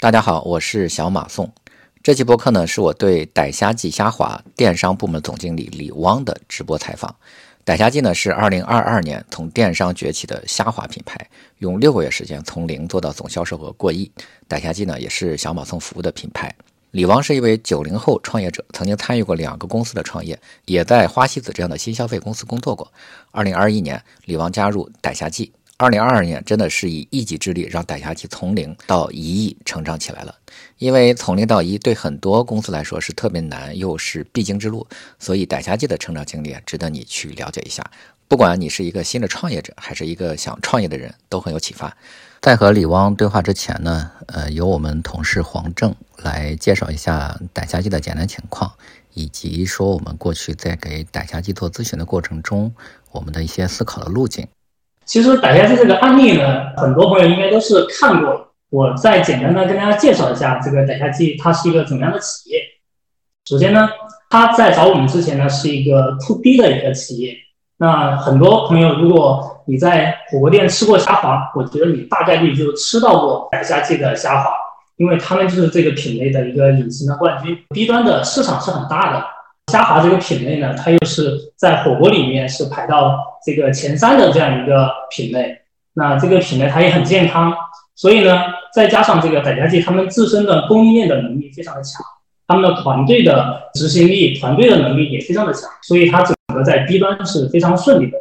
[0.00, 1.52] 大家好，我是小马宋。
[2.04, 7.12] 这期播客呢，是我对逮虾记虾滑电商部门总经理李汪的直播采访。
[7.64, 14.08] 逮虾记呢是2022年从电商崛起的虾滑品牌，用六个月时间从零做到总销售额过亿。
[14.46, 16.54] 逮虾记呢也是小马送服务的品牌。
[16.92, 22.92] 李汪是一位九零后创业者，曾经参与过两个公司的创业，也在花西子这样的新消费公司工作过。
[23.32, 25.50] 2021年，李汪加入逮虾记。
[25.78, 30.34] 2022年真的是以一己之力让逮虾记从零到一亿成长起来了。
[30.78, 34.84] 因为从零到一对很多公司来说是特别难，又是必经之路，
[35.20, 37.88] 所以逮虾记的成长经历值得你去了解一下。
[38.26, 41.96] 不管你是一个新的创业者，还是一个想创业的人，都很有启发。
[42.40, 48.72] 在和李汪对话之前呢，呃，由我们同事黄正来介绍一下逮虾记的简单情况，
[49.14, 52.74] 以及说我们过去在给逮虾记做咨询的过程中，
[53.12, 54.48] 我们的一些思考的路径。
[55.08, 58.46] 其实逮虾记这个案例呢，很多朋友应该都是看过。
[58.68, 62.60] 我再简单的跟大家介绍一下这个逮虾记，它是一个怎么样的企业。
[63.46, 63.88] 首先呢，
[64.28, 67.34] 它在找我们之前呢，是一个 to B 的一个企业。
[67.78, 74.50] 那很多朋友，如果你在火锅店吃过虾滑，我觉得你大概率就吃到过逮虾记的虾滑，
[74.98, 77.56] 因为他们就是这个品类的一个隐形的冠军。
[77.70, 79.24] B 端的市场是很大的，
[79.68, 85.60] 虾滑这个品类呢，它又是在火锅里面是排到这个前三的这样一个品类。
[85.94, 87.54] 那这个品类它也很健康。
[87.94, 88.40] 所以呢，
[88.72, 92.00] 再加上这个百家记，他们自身的供应链的能力非常的强，
[92.46, 98.16] 他们的团队的执行力、团队的能力也非常的强，所以它整个在 B 端是非常顺利的。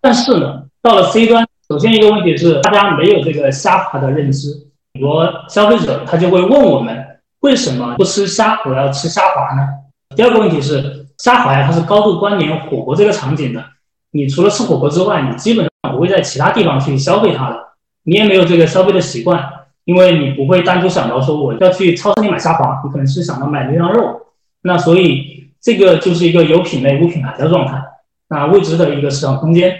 [0.00, 4.48] 但是呢，到了 C 端，首先一个问题是大家没有这个虾滑的认知，
[4.94, 9.68] 很多消费者他就会问我们，为什么不吃虾，我要吃虾滑呢？
[10.14, 13.64] 第二个问题是，虾滑呀，它是高度关联火锅这个场景的，
[14.10, 17.58] 你除了吃火锅之外，你基本上不会在其他地方去消费它的。
[18.04, 19.42] 你也没有这个消费的习惯，
[19.84, 24.20] 因为你不会单独想到说我要去超市里买虾滑，你可能是想到买牛羊肉。
[24.62, 27.80] 那所以这个就是一个有品类无品牌的状态，
[28.28, 29.76] 那未知的一个市场空间。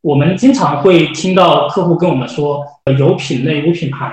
[0.00, 2.64] 我们经常会听到客户跟我们说
[2.96, 4.12] 有品类无品牌。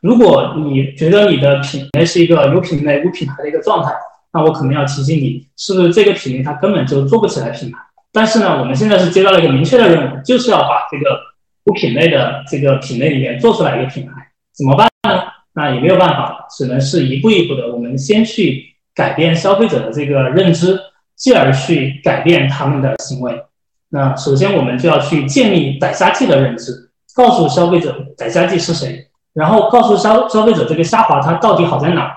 [0.00, 3.92] 如果你觉得你的品类是一个有品类无品牌的一个状态，
[4.34, 7.78] 那我可能要提醒你，是不是这个品类它根本就做不起来品牌？
[8.12, 11.32] 但是呢，我们现在是接到了一个明确的任务，就是要把这个。
[11.66, 14.12] 无品类的这个品类里面做出来一个品牌，
[14.52, 15.22] 怎么办呢？
[15.54, 18.62] 那也没有办法，只能是一步一步的，我们先去
[18.94, 20.78] 改变消费者的这个认知，
[21.16, 23.44] 继而去改变他们的行为。
[23.88, 32.14] 那首先我们就要去建立逮虾记的认知，告诉消费者逮虾记是谁，然后告诉消消费者这个虾滑它到底好在哪。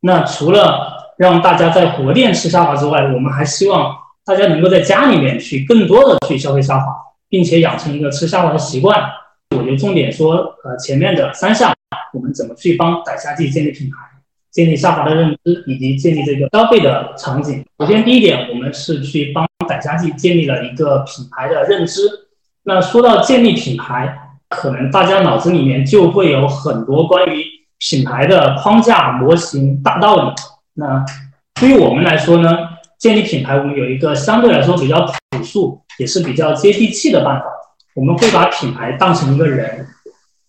[0.00, 6.86] 那除了让大家在火锅店吃虾滑之外，我们还希望大家能够在家里面去更多的去消费虾滑。
[7.30, 8.98] 并且养成一个吃虾滑的习惯，
[9.54, 11.70] 我就重点说，呃，前面的三项，
[12.14, 13.96] 我们怎么去帮逮虾记建立品牌、
[14.50, 17.62] 建立虾滑的认知，以及建立这个消费的场景。
[17.78, 22.00] 首先，第一点，我们是去帮逮虾记建立了一个品牌的认知。
[22.62, 24.18] 那说到建立品牌，
[24.48, 27.44] 可能大家脑子里面就会有很多关于
[27.78, 30.32] 品牌的框架、模型、大道理。
[30.78, 31.04] 那
[31.60, 32.56] 对于我们来说呢，
[32.98, 35.82] 建立品牌，我们有一个相对来说比较朴素。
[35.98, 37.46] 也是比较接地气的办法。
[37.96, 39.84] 我们会把品牌当成一个人，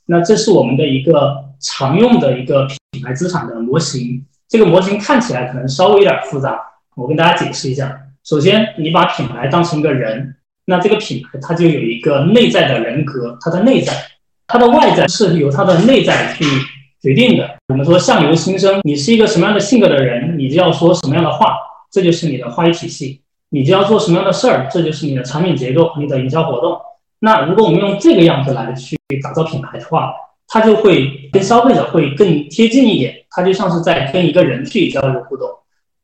[0.06, 4.24] 那这是我们的一个常用的一个品牌资产的模型。
[4.48, 6.56] 这个模型看起来可能稍微有点复杂，
[6.96, 8.00] 我跟大家解释一下。
[8.24, 10.36] 首先，你把品牌当成一个人，
[10.66, 13.92] 那这个品牌它就有一个内在的人格，它的内在，
[14.46, 16.46] 它的外在是由它的内在去
[17.02, 17.58] 决定的。
[17.68, 21.56] 我们说相由心生，你是一个什么样的性格的人，你就要说什么样的话，
[21.92, 23.22] 这就是你的话语体系。
[23.52, 26.80] 你就要做什么样的事儿，这就是你的产品结构、你的营销活动。
[27.20, 30.14] 那如果我们用这个样子来去打造品牌的话，
[30.48, 35.50] 它就会跟消费者会更贴近一点，它就像是在跟一个人去交流互动。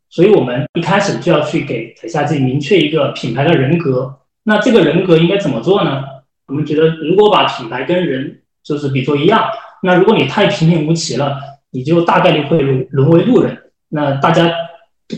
[0.09, 4.17] 所以我们一开始就要去给台下去明确一个品牌的人格。
[4.43, 6.03] 那这个人格应该怎么做呢？
[6.47, 9.47] 我们觉得，如果把品牌跟人就是比作一样，
[9.85, 11.37] 那如果你太平平无奇了，
[11.69, 12.59] 你就大概率会
[12.89, 13.55] 沦为路人。
[13.89, 14.51] 那大家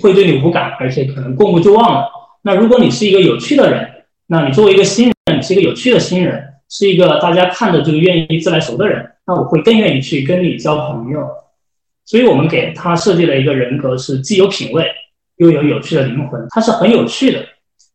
[0.01, 2.09] 会对你无感，而且可能过目就忘了。
[2.41, 3.89] 那如果你是一个有趣的人，
[4.27, 11.25] 那你作为一个新人，你是一个有趣的新人，是一个大家看着就愿意自来熟的人，那我会更愿意去跟你交朋友。
[12.05, 14.85] 所以我们给他设计了一个人格，是既有品味
[15.37, 17.39] 又有有趣的灵魂，他是很有趣的。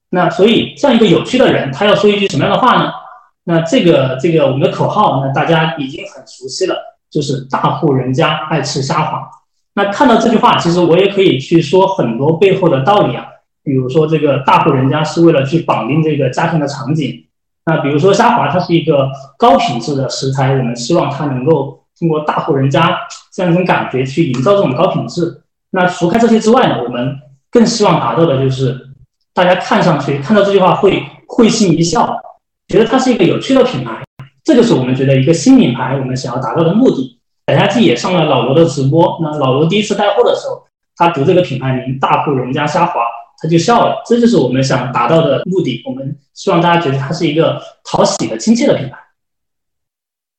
[0.08, 2.90] 那所以像一个有趣的人，他要说一句什么样的话呢？
[3.44, 6.76] 那这个这个我们的口号，呢大家已经很熟悉了，
[7.10, 9.28] 就是大户人家爱吃虾滑。
[9.74, 13.26] 那看到这句话，其实我也可以去说很多背后的道理啊。
[13.64, 17.24] 比如说，这个大户人家是为了去绑定这个家庭的场景。
[17.64, 19.08] 那比如说虾滑，它是一个
[19.38, 22.98] 高品质的食材，我们希望它能够通过大户人家
[23.32, 25.42] 这样一种感觉去营造这种高品质。
[25.70, 27.16] 那除开这些之外呢，我们
[27.52, 28.76] 更希望达到的就是
[29.32, 32.20] 大家看上去看到这句话会会心一笑，
[32.72, 34.02] 觉得它是一个有趣的品牌。
[34.42, 37.20] 这就是我们觉得一个新品牌我们想要达到的目的。
[37.44, 40.64] 等下季也上了老罗的直播，那老罗第一次带货的时候，
[40.96, 43.02] 他读这个品牌名“大户人家虾滑”，
[43.42, 44.02] 他就笑了。
[44.06, 45.82] 这就是我们想达到的目的。
[45.84, 48.96] 我们希望大家觉得它是一个讨喜的、亲切的品牌。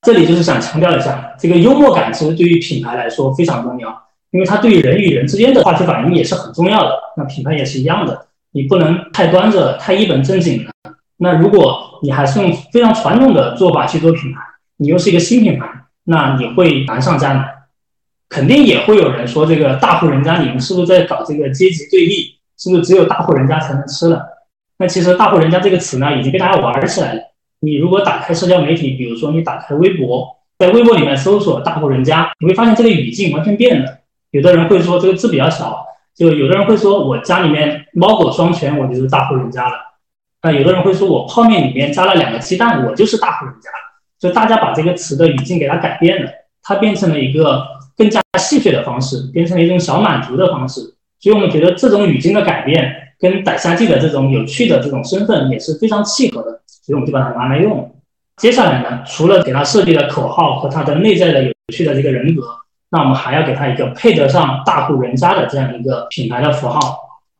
[0.01, 3.89] 这里就是想强调一下，这个幽默感其实对于品牌来说非常重要，
[4.31, 6.91] 因为它对于人与人之间的话题反应也是很重要的。
[7.15, 10.72] 那品牌也是一样的，你不能太端着、太一本正经的。
[11.23, 14.41] 那如果你还是用非常传统的做法去做品牌，
[14.75, 15.65] 你又是一个新品牌。
[16.03, 17.47] 那你会难上加难，
[18.27, 22.39] 肯定也会有人说这个大户人家，你们是不是在搞这个阶级对立？
[22.57, 24.21] 是不是只有大户人家才能吃了？
[24.79, 27.21] 那其实大户人家这个词呢，已经被大家玩起来了。
[27.61, 30.27] 你如果打开社交媒体，比如说你打开微博，
[30.59, 33.99] 在微博里面搜索大户人家，你会发现这个语境完全变了。
[34.31, 39.93] 有的人会说这个字比较小，就有的人会说我家里面猫狗双全，我就是大户人家了。
[40.44, 43.69] 那有的人会说我泡面里面加了两个鸡蛋，我就是大户人家。
[44.19, 46.31] 就大家把这个词的语境给它改变了，
[46.62, 47.62] 它变成了一个
[47.98, 50.81] 更加戏谑的方式，变成了一种小满足的方式。
[51.19, 57.94] 所以我们觉得这种语境的改变跟逮虾记的这种有趣的这种身份也是非常契合的，所以我们就把它拿来用。
[58.38, 62.42] 接下来呢，除了给它设计的口号和它的内在的有趣的这个人格，
[62.90, 66.98] 那我们还要给它一个配得上大户人家的这样一个品牌的符号。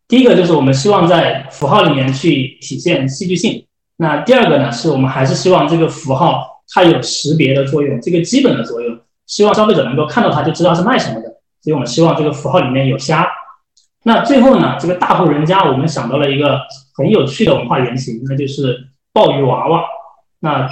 [0.08, 3.66] 第一个就是我们希望在符号里面去体现戏剧性。
[3.98, 6.52] 那第二个呢，是我们还是希望这个符号。
[6.76, 8.98] 它有识别的作用，这个基本的作用，
[9.28, 11.28] 希望消费者能够看到它就知道是卖什么的。
[11.62, 13.28] 所以我们希望这个符号里面有虾。
[14.06, 16.62] 那最后呢，这个大户人家，我们想到了一个
[16.96, 19.84] 很有趣的文化原型，那就是鲍鱼娃娃。
[20.40, 20.68] 那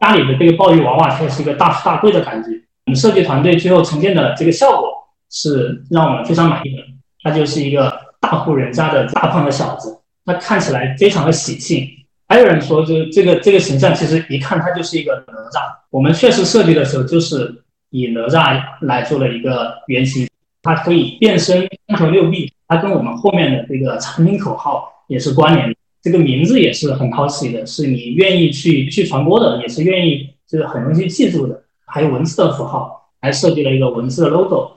[0.00, 2.48] 家里的这个鲍鱼娃娃，它是一个大富大贵的感觉。
[2.86, 4.88] 我们设计团队最后呈现的这个效果
[5.30, 6.82] 是让我们非常满意的。
[7.22, 7.93] 它就是一个
[8.40, 11.88] 户人家的大胖的小子，他看起来非常的喜庆。
[12.26, 15.60] 还有人说，就是这个这个形象，其实一看他就是一个哪吒。
[15.90, 20.28] 我们确实设计的时候，就是以哪吒来做了一个原型，
[20.62, 25.76] 它可以变身三头六臂，它跟我们后面的这个产品口号也是关联。
[26.02, 31.62] 这个名字也是很讨喜的，是你愿意去去传播的，也是愿意就是很容易记住的。
[31.86, 34.72] 还有文字的符号，还设计了一个文字的 logo。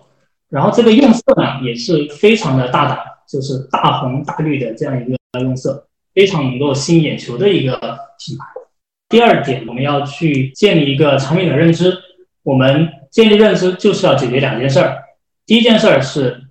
[0.49, 5.83] 然后这个用色呢，也是非常的大胆，就是大红大绿的这样一个用色。
[6.13, 7.77] 非常能够吸引眼球的一个
[8.17, 8.45] 品牌。
[9.07, 11.95] 第二点，我们要去建立一个产品的认知。
[12.41, 15.03] 我们建立认知就是要解决两件事儿。
[15.45, 16.41] 第一件事儿是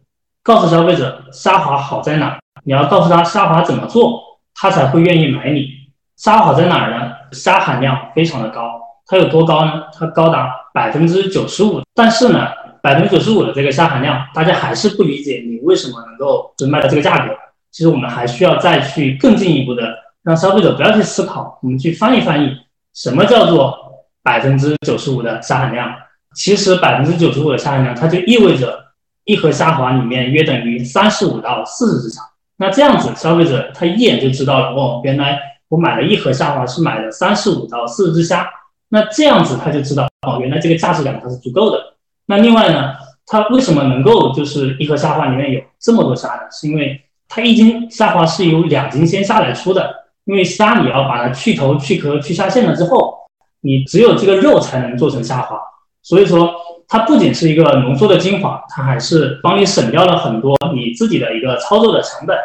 [0.44, 4.22] 告诉消费者沙滑好在哪，你要告诉他沙滑怎么做，
[4.55, 5.69] 他才会愿意买你。
[6.17, 7.12] 沙好在哪儿呢？
[7.32, 9.82] 沙含量非常的高，它有多高呢？
[9.93, 11.82] 它高达百分之九十五。
[11.93, 12.46] 但是呢，
[12.86, 17.34] 百分之九十五的这个虾含量，大家还是不理解你为什么能够只卖到这个价格。
[17.72, 19.82] 其实我们还需要再去更进一步的，
[20.22, 22.56] 让消费者不要去思考，我们去翻译翻译，
[22.94, 23.76] 什么叫做
[24.22, 25.92] 百分之九十五的虾含量？
[26.36, 28.78] 其实百分之九十五的虾含量，它就意味着
[29.24, 32.22] 一盒虾滑里面约等于三十五到四十只虾。
[32.56, 38.48] 那这样子，消费者他一眼就知道了，哦，原来我买了一盒虾滑是买了三十五到四十只虾。
[38.88, 41.95] 那这样子他就知道，哦，原来这个价值感它是足够的。
[42.26, 42.94] 那另外呢，
[43.26, 46.43] 它为什么能够就是一盒虾滑里面有这么多虾呢？
[46.50, 53.15] 是因为它一斤虾滑是由两斤鲜虾来出的，因为虾你要把它去头、去壳、去虾线了之后，
[53.60, 55.58] 你只有这个肉才能做成虾滑。
[56.03, 56.55] 所以说，
[56.86, 62.36] 它不仅是一个浓缩的精华，它还是帮你省掉了很多你自己的一个操作的成本。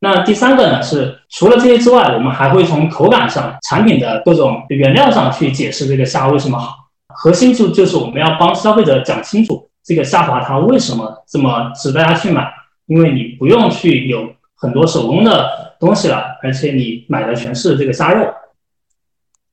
[0.00, 6.85] 那第三个呢，是除了这些之外，我们还会从口感上、产品的各种原料上去解释这个虾为什么好。
[7.16, 12.52] 核心就就是我们要帮消费者讲清楚这个虾滑它为什么这么值得大家去买。
[12.86, 18.32] 因为你不用去有很多手工的东西了，而且你买的全是这个虾肉。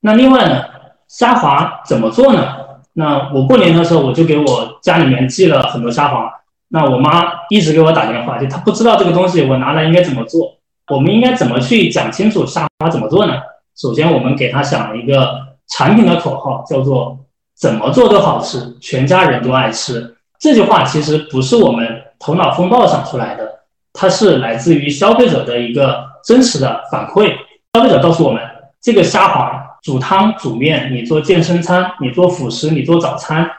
[0.02, 0.62] 那另外呢，
[1.08, 2.54] 虾滑怎么做呢？
[2.92, 6.32] 那我过年的时候我就给我家里面寄了很多虾滑。
[6.68, 10.58] 那我妈一直给我打电话，就她不知道这个东西我拿来应该怎么做。
[10.92, 13.34] 我们应该怎么去讲清楚虾滑怎么做呢？
[13.76, 17.18] 首先我们给她想了一个产品的口号，叫做
[17.64, 20.14] “怎么做都好吃，全家人都爱吃”。
[20.38, 22.02] 这句话其实不是我们。
[22.18, 23.60] 头脑风暴想出来的，
[23.92, 27.34] 它是来自于消费者的一个真实的反馈。
[27.72, 28.42] 消费者告诉我们，
[28.82, 33.50] 这个虾滑煮汤煮面，你做健身餐，你做辅食，你做早餐，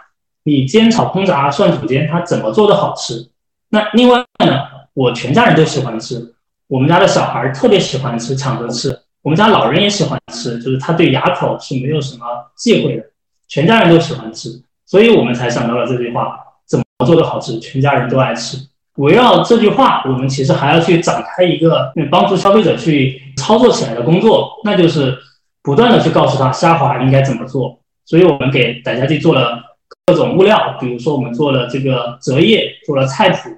[0.44, 3.28] 你煎炒烹炸涮煮煎，它怎么做都好吃？
[3.70, 4.62] 那另外呢，
[4.94, 6.36] 我全家人都喜欢吃，
[6.68, 13.04] 我们家的小孩特别喜欢吃，抢着吃，我们家老人也喜欢吃，就是他对牙口是没有什么忌讳的，
[13.48, 14.62] 全家人都喜欢吃。
[14.86, 16.38] 所以我们才想到了这句话：
[16.68, 18.58] 怎么做的好吃，全家人都爱吃。
[18.98, 25.18] 围绕这句话，我们其实还要去展开一个帮助消费者去操作起来的工作，那就是
[25.62, 27.80] 不断的去告诉他虾滑应该怎么做。
[28.06, 29.62] 所以我们给傣家记做了
[30.06, 33.50] 各种物料，比如说我们做了这个折页，做了菜谱，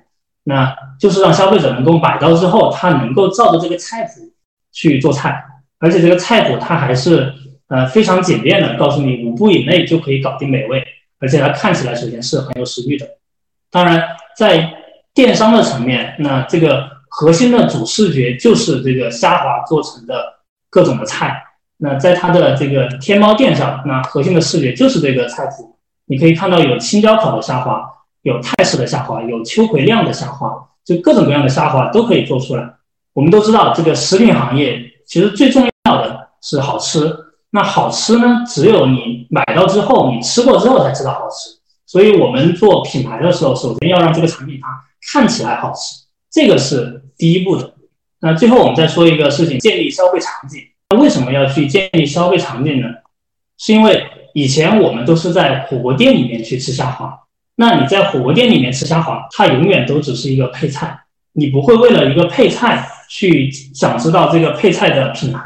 [0.46, 4.32] 那就是让消费者能够买到之后，他能够照着这个菜谱
[4.72, 5.44] 去做菜，
[5.79, 7.34] 而且这个菜谱它还是
[7.69, 10.83] 呃非常简便的，告诉你五步以内就可以搞定美味，
[11.19, 13.07] 而且它看起来首先是很有食欲的。
[13.69, 14.01] 当然
[14.38, 14.74] 在
[15.13, 20.36] 电商的层面，那这个核心的主视觉就是这个虾滑做成的
[20.69, 21.43] 各种的菜。
[21.79, 25.75] 那在它的这个天猫店上，那核心的视觉就是这个菜谱。
[26.05, 27.83] 你可以看到有青椒烤的虾滑，
[28.21, 30.50] 有泰式的虾滑，有秋葵酿的虾滑，
[30.86, 32.67] 就各种各样的虾滑都可以做出来。
[33.13, 37.13] 我们都知道，这个食品行业其实最重要的是好吃。
[37.51, 41.58] 那好吃呢，只有你买到之后，你吃过之后才知道好吃。
[41.86, 44.68] 所以我们做品牌的时候，首先要让这个产品它。
[45.13, 47.74] 看起来好吃，这个是第一步的。
[48.20, 50.60] 那最后我们再说一个事情，建立消费场景。
[50.89, 52.88] 那为什么要去建立消费场景呢？
[53.58, 57.18] 是因为以前我们都是在火锅店里面去吃虾滑。
[57.56, 61.00] 那你在火锅店里面吃虾滑，它永远都只是一个配菜，
[61.34, 65.39] 你不会为了一个配菜去想知道这个配菜的品牌，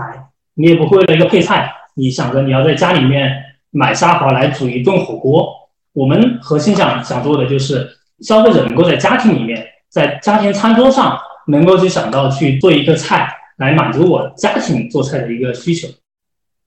[0.55, 3.31] 你也不会为了一个配菜，你想着你要在家里面
[3.69, 5.69] 买虾滑来煮一顿火锅。
[5.93, 7.97] 我们核心想想做的就是。
[8.21, 11.17] 消费者能够在家庭里面，在家庭餐桌上，
[11.47, 15.87] 能够去想到去做一个菜来满足我家庭做菜的一个需求。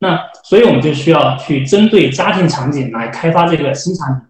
[0.01, 4.27] 那所以我们就需要去针对家庭场景来开发这个新产品。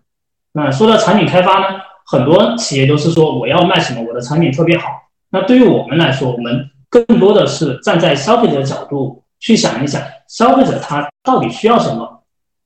[0.52, 4.84] 那说到产品开发呢，很多企业都是说我要卖什么，我的产品特别好。
[5.30, 12.22] 那对于我们来说，我们更多的是站在消费者角度去想一想，消费者他到底需要什么？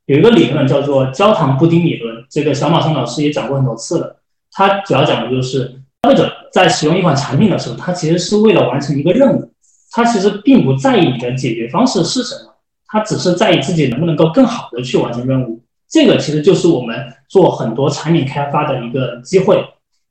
[0.06, 4.20] 有一个理论叫做焦糖布丁理论，这个小马松老师也讲过很多次了。
[4.52, 9.52] 他主要讲的就是消费者在使用一款产品的时候，他其实是为了完成一个任务，
[9.90, 12.54] 他其实并不在意你的解决方式是什么，
[12.86, 15.60] 他只是在意自己能不能够更好的去完成任务。
[15.90, 16.96] 这个其实就是我们
[17.28, 19.60] 做很多产品开发的一个机会。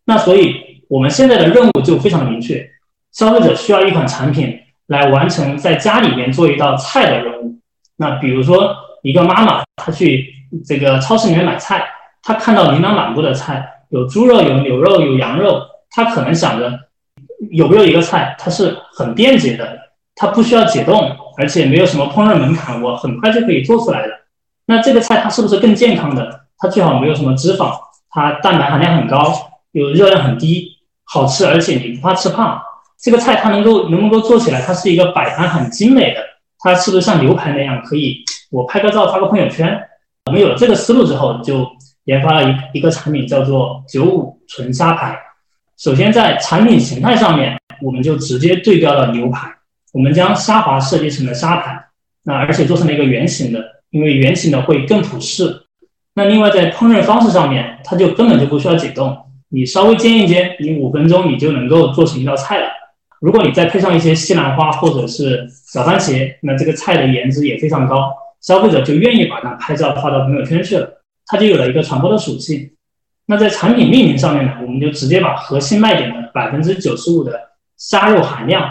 [0.04, 0.54] 那所以
[0.90, 2.70] 我们现在的任务就非常的明确，
[3.14, 7.60] 消费者需要一款产品来完成在家里面做一道菜的任务。
[7.98, 10.34] 那比如说一个妈妈，她去
[10.66, 11.86] 这个超市里面买菜，
[12.24, 13.74] 她看到琳琅满目的菜。
[13.90, 16.78] 有猪肉，有牛肉，有羊肉，她可能想着
[17.52, 19.80] 有没有一个菜，它是很便捷的，
[20.14, 24.14] 它不需要解冻，而且没有什么烹饪门槛，我很快就可以做出来的。
[24.66, 26.42] 那这个菜它是不是更健康的？
[26.58, 27.72] 它最好没有什么脂肪，
[28.10, 29.34] 它蛋白含量很高，
[29.72, 30.68] 有热量很低，
[31.06, 32.62] 好吃，而且你不怕吃胖。
[33.00, 34.62] 这个菜它能够能不能够做起来？
[34.62, 36.22] 它是一个摆盘很精美的，
[36.60, 39.80] 它是不是像牛排那样可以我拍个照发个朋友圈？
[40.26, 41.66] 我们有了这个思路之后就。
[42.08, 45.20] 研发了一一个产品，叫做九五纯虾排。
[45.78, 49.54] 首先在产品形态上面，我们就直接对标了牛排。
[49.92, 51.78] 我们将虾滑设计成了虾排，
[52.24, 55.64] 那而且做成了一个圆形的，因为圆形的会更普适。
[56.14, 59.14] 那另外在烹饪方式上面，它就根本就不需要解冻，
[59.50, 62.70] 你稍微煎一煎，你五分钟你就能够做成一道菜了。
[63.20, 71.02] 如果你再配上一些西兰花或者是小番茄，那这个菜的颜值也非常高，消费者就愿意把它拍照发到朋友圈去了。
[71.26, 72.72] 它就有了一个传播的属性。
[73.26, 77.34] 那在产品命名上面呢，我们就直接把核心卖点的百分之九十五的
[77.76, 78.64] 虾肉含量，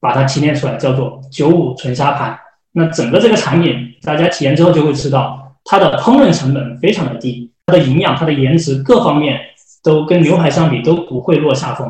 [0.00, 2.36] 把它提炼出来，叫做九五纯虾盘。
[2.72, 9.38] 那整个这个产品，大家体验之后就会知道，它的烹饪成本非常的低，它的营养、它的颜值各方面
[9.84, 11.88] 都跟牛排相比都不会落下风。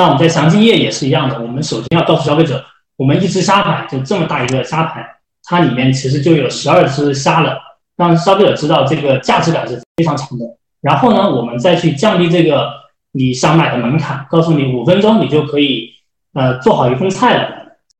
[0.00, 2.64] 那我们在详情页也是一样的，我们首先要告诉消费者，
[2.96, 5.06] 我们一只虾排就这么大一个虾排，
[5.44, 7.58] 它里面其实就有十二只虾了。
[7.98, 10.46] 让消费者知道这个价值感是非常强的。
[10.80, 12.70] 然后呢，我们再去降低这个
[13.12, 15.90] 你想买的门槛，告诉你五分钟你就可以
[16.32, 17.48] 呃做好一份菜了。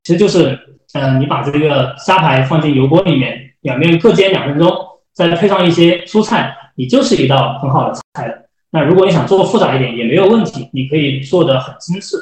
[0.03, 0.59] 其实就是，
[0.95, 4.75] 嗯，你把这个虾排放进油锅里面，两面各煎两分钟，
[5.13, 8.50] 再配上一些蔬菜，你就是一道很好的菜了。
[8.71, 12.17] 那如果你想做复杂一点也没有问题，你可以做的很精致。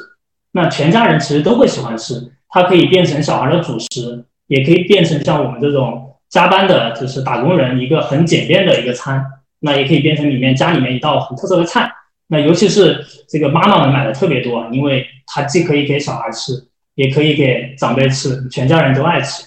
[0.51, 6.05] 那全家人其实都会喜欢吃，它可以变成小孩的主食，也可以变成像我们这种。
[6.29, 9.25] 加班的就是打工人，一个很简便的一个餐，
[9.61, 11.91] 那也可以变成里面家里面一道很特色的菜。
[12.27, 19.43] 那尤其是这个妈妈们买的特别多，因为它既可以给小孩吃，也可以给长辈吃，全家人都爱吃。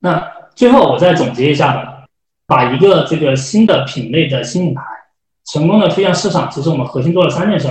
[0.00, 0.20] 那
[0.56, 2.06] 最后我再总结一下吧，
[2.48, 4.82] 把一个这个新的品类的新品牌
[5.52, 7.68] 成功的推向市场，其实我们核心做了三件事。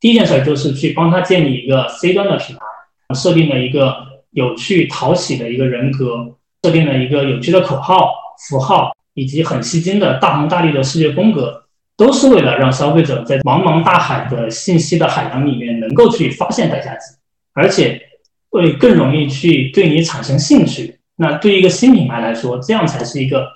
[0.00, 3.94] 第一件事就是去帮他建立一个 C 端的品牌，设定了一个
[4.30, 6.36] 有趣讨喜的一个人格。
[6.62, 8.10] 设定了一个有趣的口号、
[8.48, 11.62] 符号，以及很吸睛的大红大绿的视觉风格，
[11.94, 17.14] 都是为了让消费者在茫茫大海的信息的海洋里面能够去发现代下机，
[17.52, 18.00] 而且
[18.48, 20.98] 会更容易去对你产生兴趣。
[21.16, 23.46] 那对一个新品牌来说，这样才是一个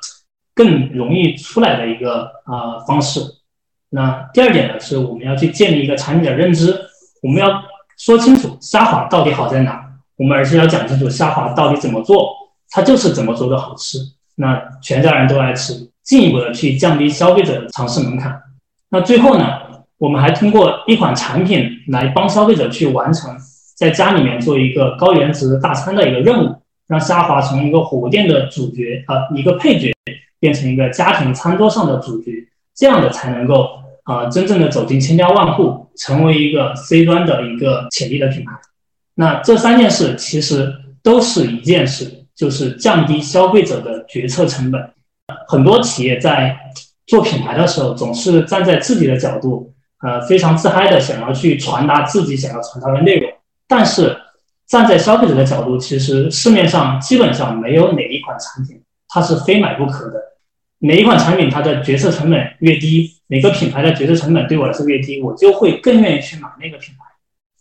[0.54, 3.22] 更容易出来的一个啊方式。
[3.90, 6.78] 那第二点呢，是我们要去建立一个产品的认知，
[7.22, 7.62] 我们要
[7.96, 9.82] 说清楚虾滑到底好在哪，
[10.16, 12.30] 我们而是要讲清楚虾滑到底怎么做，
[12.70, 13.98] 它就是怎么做的好吃，
[14.36, 18.38] 那全家人都爱吃，进一步的去降低消费者的尝试门槛。
[18.90, 19.44] 那最后呢，
[19.96, 23.34] 我们还通过一款产品来帮消费者去完成
[23.74, 26.54] 在家里面做一个高颜值大餐的一个任务，
[26.86, 29.94] 让虾滑从一个火锅店的主角啊一个配角，
[30.38, 32.32] 变成一个家庭餐桌上的主角。
[32.78, 33.68] 这样的才能够
[34.04, 38.52] 啊，真正的走进千家万户，成为一个 C 端的一个潜力的品牌。
[39.16, 44.90] 那这三件事其实都是一件事，就是降低消费者的决策成本。
[45.48, 46.56] 很多企业在
[47.08, 49.74] 做品牌的时候，总是站在自己的角度，
[50.06, 53.28] 呃，非常自嗨的想要去传达自己想要传达的内容。
[53.66, 54.16] 但是
[54.68, 60.27] 站在消费者的角度，其实市面上基本上没有哪一款产品它是非买不可的。
[60.80, 67.04] 每一款产品它的决策成本越低，每个品牌的决策成本对我来说越低，我就会更愿意去买那个品牌。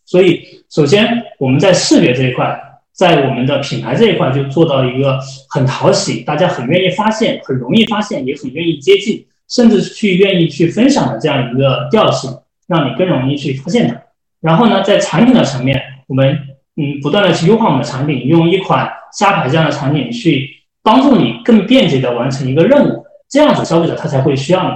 [0.05, 2.57] 所以，首先我们在视觉这一块，
[2.93, 5.19] 在我们的品牌这一块就做到一个
[5.49, 12.31] 很讨喜，大家很愿意发现，很容易发现，也很愿意接近，甚至去愿意去分享的这样一个调性，
[12.67, 13.99] 让你更容易去发现它。
[14.39, 16.39] 然后呢，在产品的层面，我们
[16.75, 20.47] 嗯不断的去优化我们的产品，用一款虾牌这样的产品去
[20.83, 23.06] 帮助你更便捷的完成一个任务。
[23.29, 24.69] 这样子，消费者他才会需要你，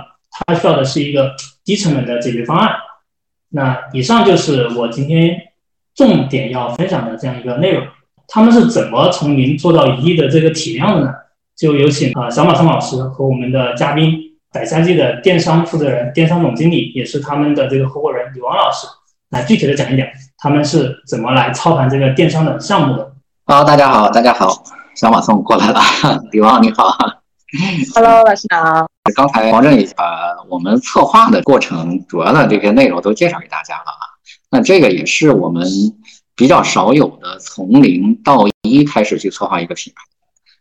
[0.45, 1.31] 他需要的是一个
[1.63, 2.73] 低成本的解决方案。
[3.49, 5.35] 那以上就是我今天
[5.93, 7.85] 重点要分享的这样一个内容。
[8.27, 11.13] 他们是怎么从零做到一亿的这个体量的呢？
[11.57, 14.17] 就有请啊小马宋老师和我们的嘉宾
[14.53, 18.87] 百家记的电商负责人、电商总经理，也是他们的这个合伙人李王老师，
[19.29, 23.11] 来具体的讲一讲他们是怎么来操盘这个电商的项目的。
[23.45, 24.63] 好，大家好，大家好，
[24.95, 25.79] 小马宋过来了，
[26.31, 27.20] 李王你好。
[27.93, 28.87] Hello，老师好。
[29.13, 34.07] 刚才王正也把我们策划的过程主要的这些内容都介绍给大家了啊。
[34.49, 35.67] 那这个也是我们
[36.33, 40.01] 比较少有的从零到一开始去策划一个品牌，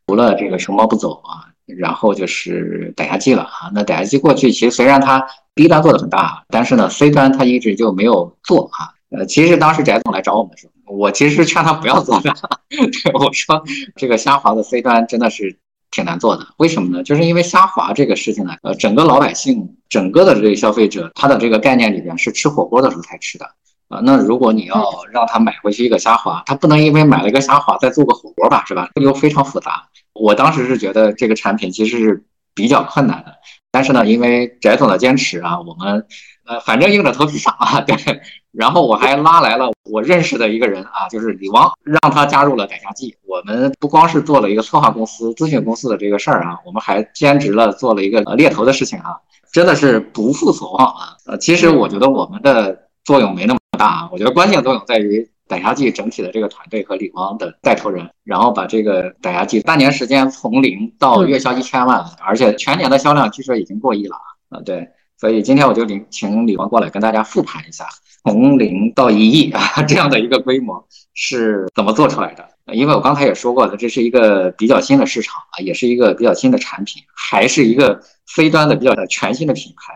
[0.09, 3.71] 除了这个熊猫不走啊，然后就是逮虾记了啊。
[3.73, 5.25] 那逮虾记过去其实虽然它
[5.55, 8.91] B 端做的很大，但是呢 C 端它一直就没有做啊。
[9.11, 12.35] 呃，其实当时翟总来找我们的时候，我其实劝他不要做的，
[12.69, 13.63] 对我说
[13.95, 15.57] 这个虾滑的 C 端真的是。
[15.91, 17.03] 挺难做的，为什么呢？
[17.03, 23.45] 就是因为虾滑这个事情呢，呃，整个老百姓，整个的这个消费者，他的这个概念里边是吃火锅的时候才吃的
[23.89, 24.01] 啊。
[24.05, 28.89] 那如果你要让他买回去一个虾滑，他不能因为买了一个虾滑再做个火锅吧，是吧？
[28.95, 29.89] 这又非常复杂。
[30.13, 32.25] 我当时是觉得这个产品其实是
[32.55, 33.35] 比较困难的，
[33.71, 36.07] 但是呢，因为翟总的坚持啊，我们。
[36.51, 37.97] 呃，反正硬着头皮上啊， 对。
[38.51, 43.17] 然后我还拉来了我认识的一个人啊，就是李王，让他加入了逮虾记。
[43.25, 49.15] 我们不光是做了一个策划公司、咨询公司的这个事儿啊，我们还兼职了做了一个猎头的事情啊，
[49.53, 51.17] 真的是不负所望啊。
[51.27, 64.17] 呃，其实我觉得我们的作用没那么大啊，我觉得关键作用在于逮虾记整体的这个团队和李王的带头人，然后把这个逮虾记半年时间从零到月销一千万，而且全年的销量据说已经过亿了
[64.49, 64.89] 啊，啊，对。
[65.21, 67.87] 所以今天我就领请李王过来跟大家复盘一下，
[68.25, 72.49] 从零到一亿啊 这样的一个规模是怎么做出来的？
[72.73, 79.93] 因为我刚才也说过了，这是一个比较新的市场啊，也是一个比较新的产品，还是一个非端的比较全新的品牌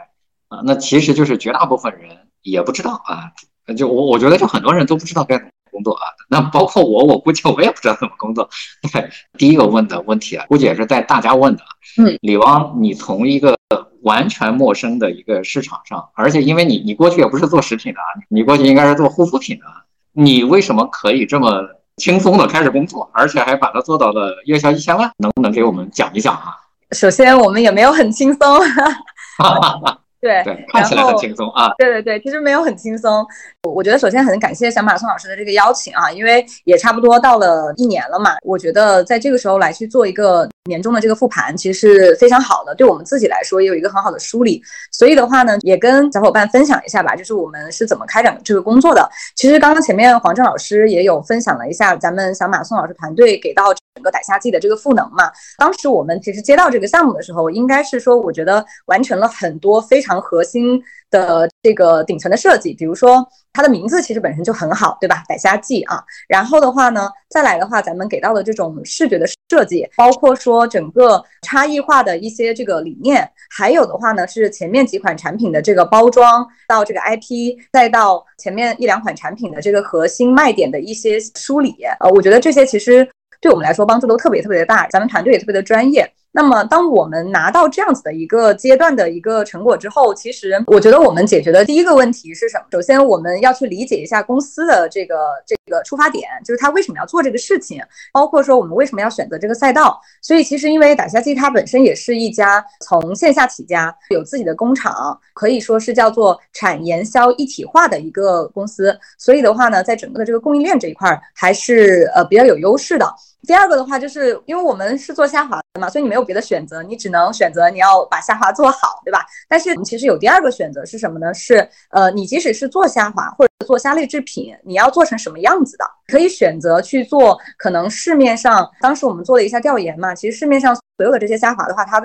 [0.48, 0.60] 啊。
[0.66, 2.10] 那其实就是绝大部分人
[2.42, 3.32] 也不知道啊，
[3.74, 6.02] 就我我觉得就很多人都不知道该怎么工作啊。
[6.28, 8.46] 那包括我，我估计我也不知道怎么工作。
[8.92, 9.08] 对，
[9.38, 11.62] 第一个问的问题啊，估计也是在大家问的。
[11.96, 13.56] 嗯，李汪，你从一个
[14.04, 19.64] 完全陌生的一个市场上，而且因为你你过去也不是做食品的，你过去应该是做护肤品的，
[20.12, 21.62] 你为什么可以这么
[21.96, 25.10] 轻松的开始工作，而且还把它做到了月销一千万？
[25.18, 26.54] 能不能给我们讲一讲啊？
[26.92, 28.60] 首先，我们也没有很轻松。
[30.24, 31.68] 对，看起来很轻松啊。
[31.76, 33.22] 对对对，其实没有很轻松。
[33.64, 38.36] 我我觉得首先很感谢小马宋老师的这个邀请啊，因为也差不多到了一年了嘛。
[38.42, 44.62] 我觉得在这个时候来去做一个年终的这个复盘，其实是非常好的，对我们自己来说也有一个很好的梳理。
[44.90, 49.06] 所以的话呢，也跟小伙伴分享一下吧，就是我们是怎么开展这个工作的。
[49.36, 55.30] 其实刚刚前面黄正老师也有分享了一下咱们小马宋老师团队给到整个歹虾季的这个赋能嘛。
[55.56, 65.22] 当时我们其实接到这个项目的时候，应该是说，我觉得完成了很多非常核心的这个顶层的设计，比如说它的名字其实本身就很好，对吧？
[65.28, 66.02] 歹虾季啊。
[66.28, 83.08] 然后的话呢，再来的话，咱们给到的这种视觉的设计，包括说整个差异化的一些这个理念，还有的话呢，是前面几款产品的这个包装，到这个 IP，再到前面一两款产品的这个核心卖点的一些梳理，呃，我觉得这些其实
[83.44, 86.10] 对我们来说帮助都特别特别的大，咱们团队也特别的专业。
[86.32, 92.64] 那么，当我们拿到这样子的一个阶段的一个成果之后，其实我觉得我们解决的第一个问题是什么？
[92.72, 95.14] 首先，我们要去理解一下公司的这个
[95.46, 97.80] 这个出发点，就是他为什么要做这个事情，
[98.12, 100.00] 包括说我们为什么要选择这个赛道。
[100.22, 108.98] 所以，其实因为打虾机它本身也是一家从线下起家，有自己的工厂，可以说是叫做产研销一体化的一个公司。
[109.18, 113.06] 所以的话呢，在整个的这个供应链这一块还是呃比较有优势的。
[113.46, 119.24] 第二个的话，就是因为我们是做虾滑的嘛，所以你没有别的选择，你只能选择你要把虾滑做好，对吧？
[119.48, 121.32] 但是我们其实有第二个选择是什么呢？
[121.34, 125.84] 是呃，你即使是做虾滑或者做虾类制品，你要做成什么样子的？
[126.06, 132.00] 可以选择去做，可能市面上当时我们做了一下调研嘛，其实市面上所有的这些虾滑的话，它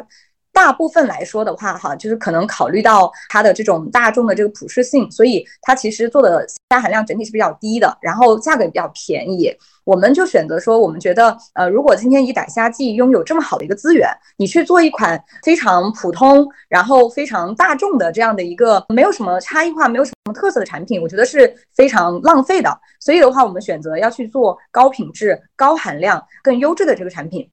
[0.52, 9.56] 大部分来说的话，哈，就是可能考虑到它的这种大众的这个普适性，所以它其实做的虾含量整体是比较低的，然后价格也比较便宜。
[9.86, 14.08] 我们就选择说，我们觉得，呃，如果今天以歹虾季拥有这么好的一个资源，
[14.38, 22.70] 你去做一款非常普通，然后非常大众的这样的一个没有什么差异化、没有什么特色的产品，我觉得是非常浪费的。
[23.00, 27.50] 所以的话，我们选择要去做高品质、高含量、更优质的这个产品。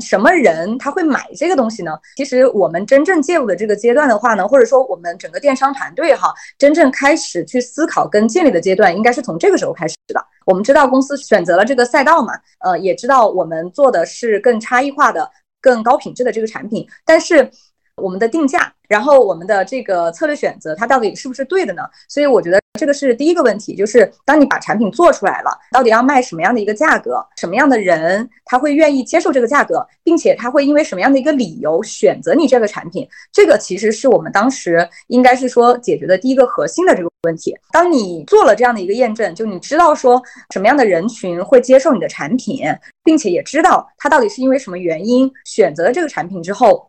[0.00, 1.92] 什么人他会买这个东西呢？
[2.16, 10.24] 其实我们真正介入的这个阶段的话呢，或者说我们整个电商团队哈，真正开始去思考跟建立的阶段，应该是从这个时候开始的。
[10.46, 17.50] 我们知道公司选择了这个赛道嘛，呃，也知道我们做的是更差异化的、更高品质的这个产品，但是。
[17.96, 21.82] 我们的定价，然后我们的这个策略选择，它到底是不是对的呢？
[22.08, 37.54] 所以我觉得这个是第一个问题，就是当你把产品做出来了，到底要卖什么样的一个价格，什么样的人他会愿意接受这个价格，并且他会因为什么样的一个理由选择你这个产品，这个其实是我们当时应该是说解决的第一个核心的这个问题。
[37.72, 42.64] 当你做了这样的一个验证，就你知道说什么样的人群会接受你的产品，
[43.04, 46.88] 并且也知道他到底是因为什么原因选择了这个产品之后。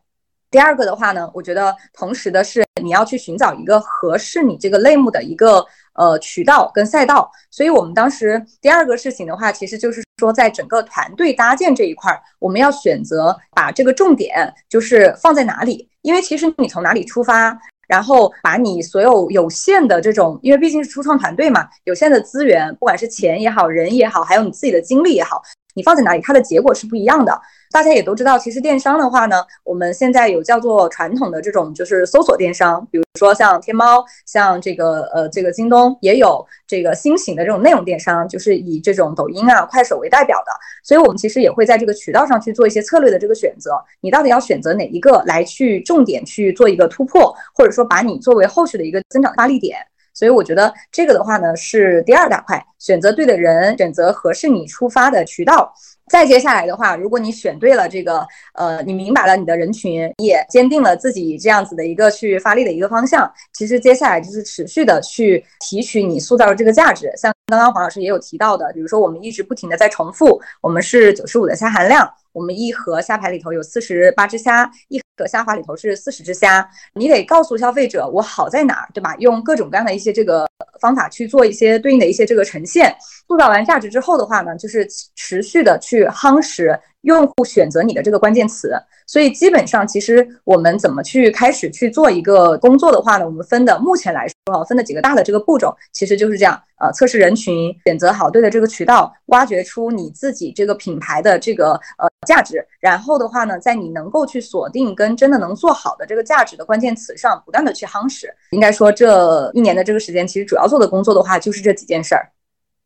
[0.53, 25.41] 第二个的话呢，我觉得同时的是你要去寻找一个合适你这个类目的一个呃渠道跟赛道，所以我们当时第二个事情的话，其实就是说在整个团队搭建这一块儿，我们要选择把这个重点就是放在哪里，因为其实你从哪里出发，然后把你所有有限的这种，因为毕竟是初创团队嘛，有限的资源，不管是钱也好，人也好，还有你自己的精力也好。
[25.75, 27.41] 你放在哪里，它的结果是不一样的。
[27.73, 40.51] 大家也都知道，其实电商的话呢，我们现在有叫做传统的这种就是搜索电商，比如说像天猫，像这个呃这个京东，也有这个新型的这种内容电商，就是以这种抖音啊、快手为代表的。
[40.83, 43.71] 所以我们其实也会在这个渠道上去做一些策略的这个选择。
[44.01, 49.79] 你到底要选择哪一个来去重点去做一个突破，或者说把你作为后续的一个增长发力点？
[50.13, 55.73] 所以我觉得这个的话呢是第二大块，选择对的人，选择合适你出发的渠道。
[56.09, 67.11] 再接下来的话，如果你选对了这个，呃，你明白了你的人群，也坚定了自己这样子的一个去发力的一个方向，其实接下来就是持续的去提取你塑造的这个价值。
[67.15, 72.11] 像刚刚黄老师也有提到的，比如说我们一直不停的在重复，我们是九十五的虾含量。
[72.33, 76.67] 我们一盒虾排里头有四十八只虾，一盒虾滑里头是四十只虾。
[76.95, 79.15] 你得告诉消费者我好在哪儿，对吧？
[79.19, 80.47] 用各种各样的一些这个
[80.81, 82.91] 方法去做一些对应的一些这个呈现。
[83.27, 86.79] 塑造完价值之后的话呢，就是持续的去夯实。
[87.03, 88.73] 用户选择你的这个关键词，
[89.05, 93.25] 所以基本上其实我们怎么去开始去做一个工作的话呢？
[93.25, 108.33] 我们分的目前来说啊，分的几个大的这个步骤，其实就是这样：呃，测试人群，选择好对的这个渠道，挖掘出你自己这个品牌的这个呃价值，然后的话呢，在你能够去锁定跟真的能做好的这个价值的关键词上，不断的去夯实。
[108.51, 112.29] 应该说这一年的这个时间，其实主要做的工作的话，就是这几件事儿。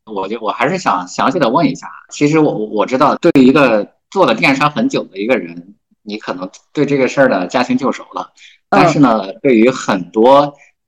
[0.08, 3.88] 我就我还是想详细的问一下，其实我我知道对于一个。
[4.10, 8.32] 做了电商很久的一个人，你可能对这个事儿呢驾轻就熟了。
[8.70, 10.48] 但是呢，对于很多，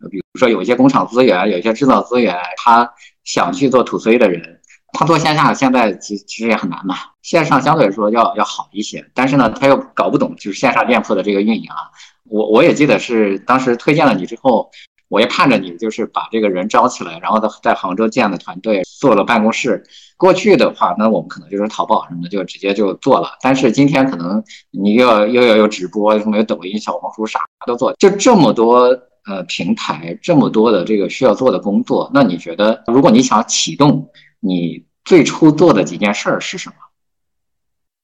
[0.10, 2.90] 比如说有一些工厂资源、有一些制造资源，他
[3.26, 4.62] 想去做土 C 的人，
[4.94, 6.96] 他做线下现在其其实也很难嘛。
[7.22, 11.92] 线上相对来说要要好一些，但是呢，他又搞不懂就是线上店铺的这个运营啊。
[12.24, 14.72] 我我也记得是当时推荐了你之后，
[15.10, 19.84] 我也盼着你就是把这个人招起来，然后在在杭州建了团队，做了办公室。
[20.18, 23.38] 过去的话，那我们可能就是淘宝什么的就直接就做了。
[23.42, 28.88] 但是今天可能你又要又要有直播，什么有抖音、小红书，啥都做，就这么多
[29.26, 32.12] 呃平台，这么多的这个需要做的工作。
[32.14, 34.10] 那你觉得，如果你想启动，
[34.42, 36.76] 你最初做的几件事儿是什么？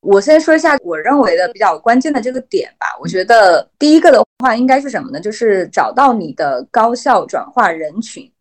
[0.06, 2.86] 我先说一下我认为的比较关键的这个点吧。
[3.02, 5.20] 我觉得第一个的话应该是什么呢？
[5.20, 8.32] 就是找到你的高效转化人群。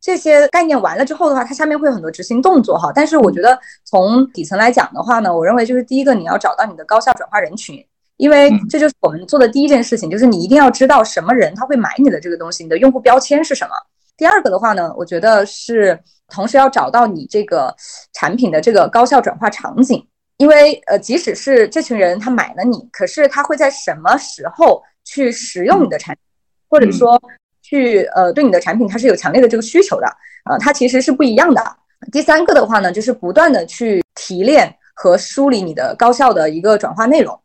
[0.00, 2.92] 这些概念完了之后的话，它下面会有很多执行动作哈。
[2.94, 7.82] 但是我觉得从底层来讲的话呢，我认为就是第一个你要找到你的高效转化人群，
[8.16, 13.70] 因为这就是我们做的第一件事情，就是你一定要知道什么人他会买你的这个东西，你的用户标签是什么。
[14.16, 17.74] 第二个的话呢，我觉得是同时要找到你这个
[18.12, 20.04] 产品的这个高效转化场景。
[20.42, 26.20] 因为呃，即使是这群人他买了你，可是他会在什么时候去使用你的产品，
[26.68, 27.16] 或者说
[27.62, 30.06] 去呃对你的产品他是有强烈的这个需求的，
[30.50, 31.64] 呃，它其实是不一样的。
[32.10, 37.38] 第三个的话呢，就是不断的去提炼和梳理你的高效的一个转化内容。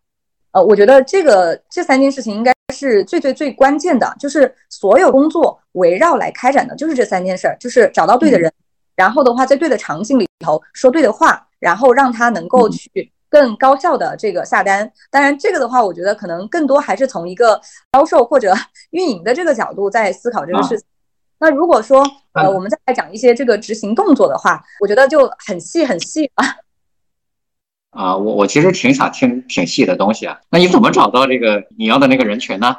[0.54, 8.52] 呃，我觉得这个这三件事情应该是最最最关键的，就是所有工作围绕来开展的，就是这三件事儿，就是找到对的人，
[8.98, 11.42] 然后的话在对的场景里头说对的话。
[11.60, 17.60] 然后让他能够去更高效的这个下单，当然这个的话，我觉得可能更多还是从一个
[17.92, 18.54] 销售或者
[18.92, 20.86] 运营的这个角度在思考这个事情。
[21.40, 26.46] 那如果说呃，我们再来讲一些这个执行动作的话，我觉得就很细很细啊。
[27.90, 30.40] 啊，我我其实挺想听挺细的东西啊。
[30.52, 32.78] 那你怎么找到这个你要的那个人群呢？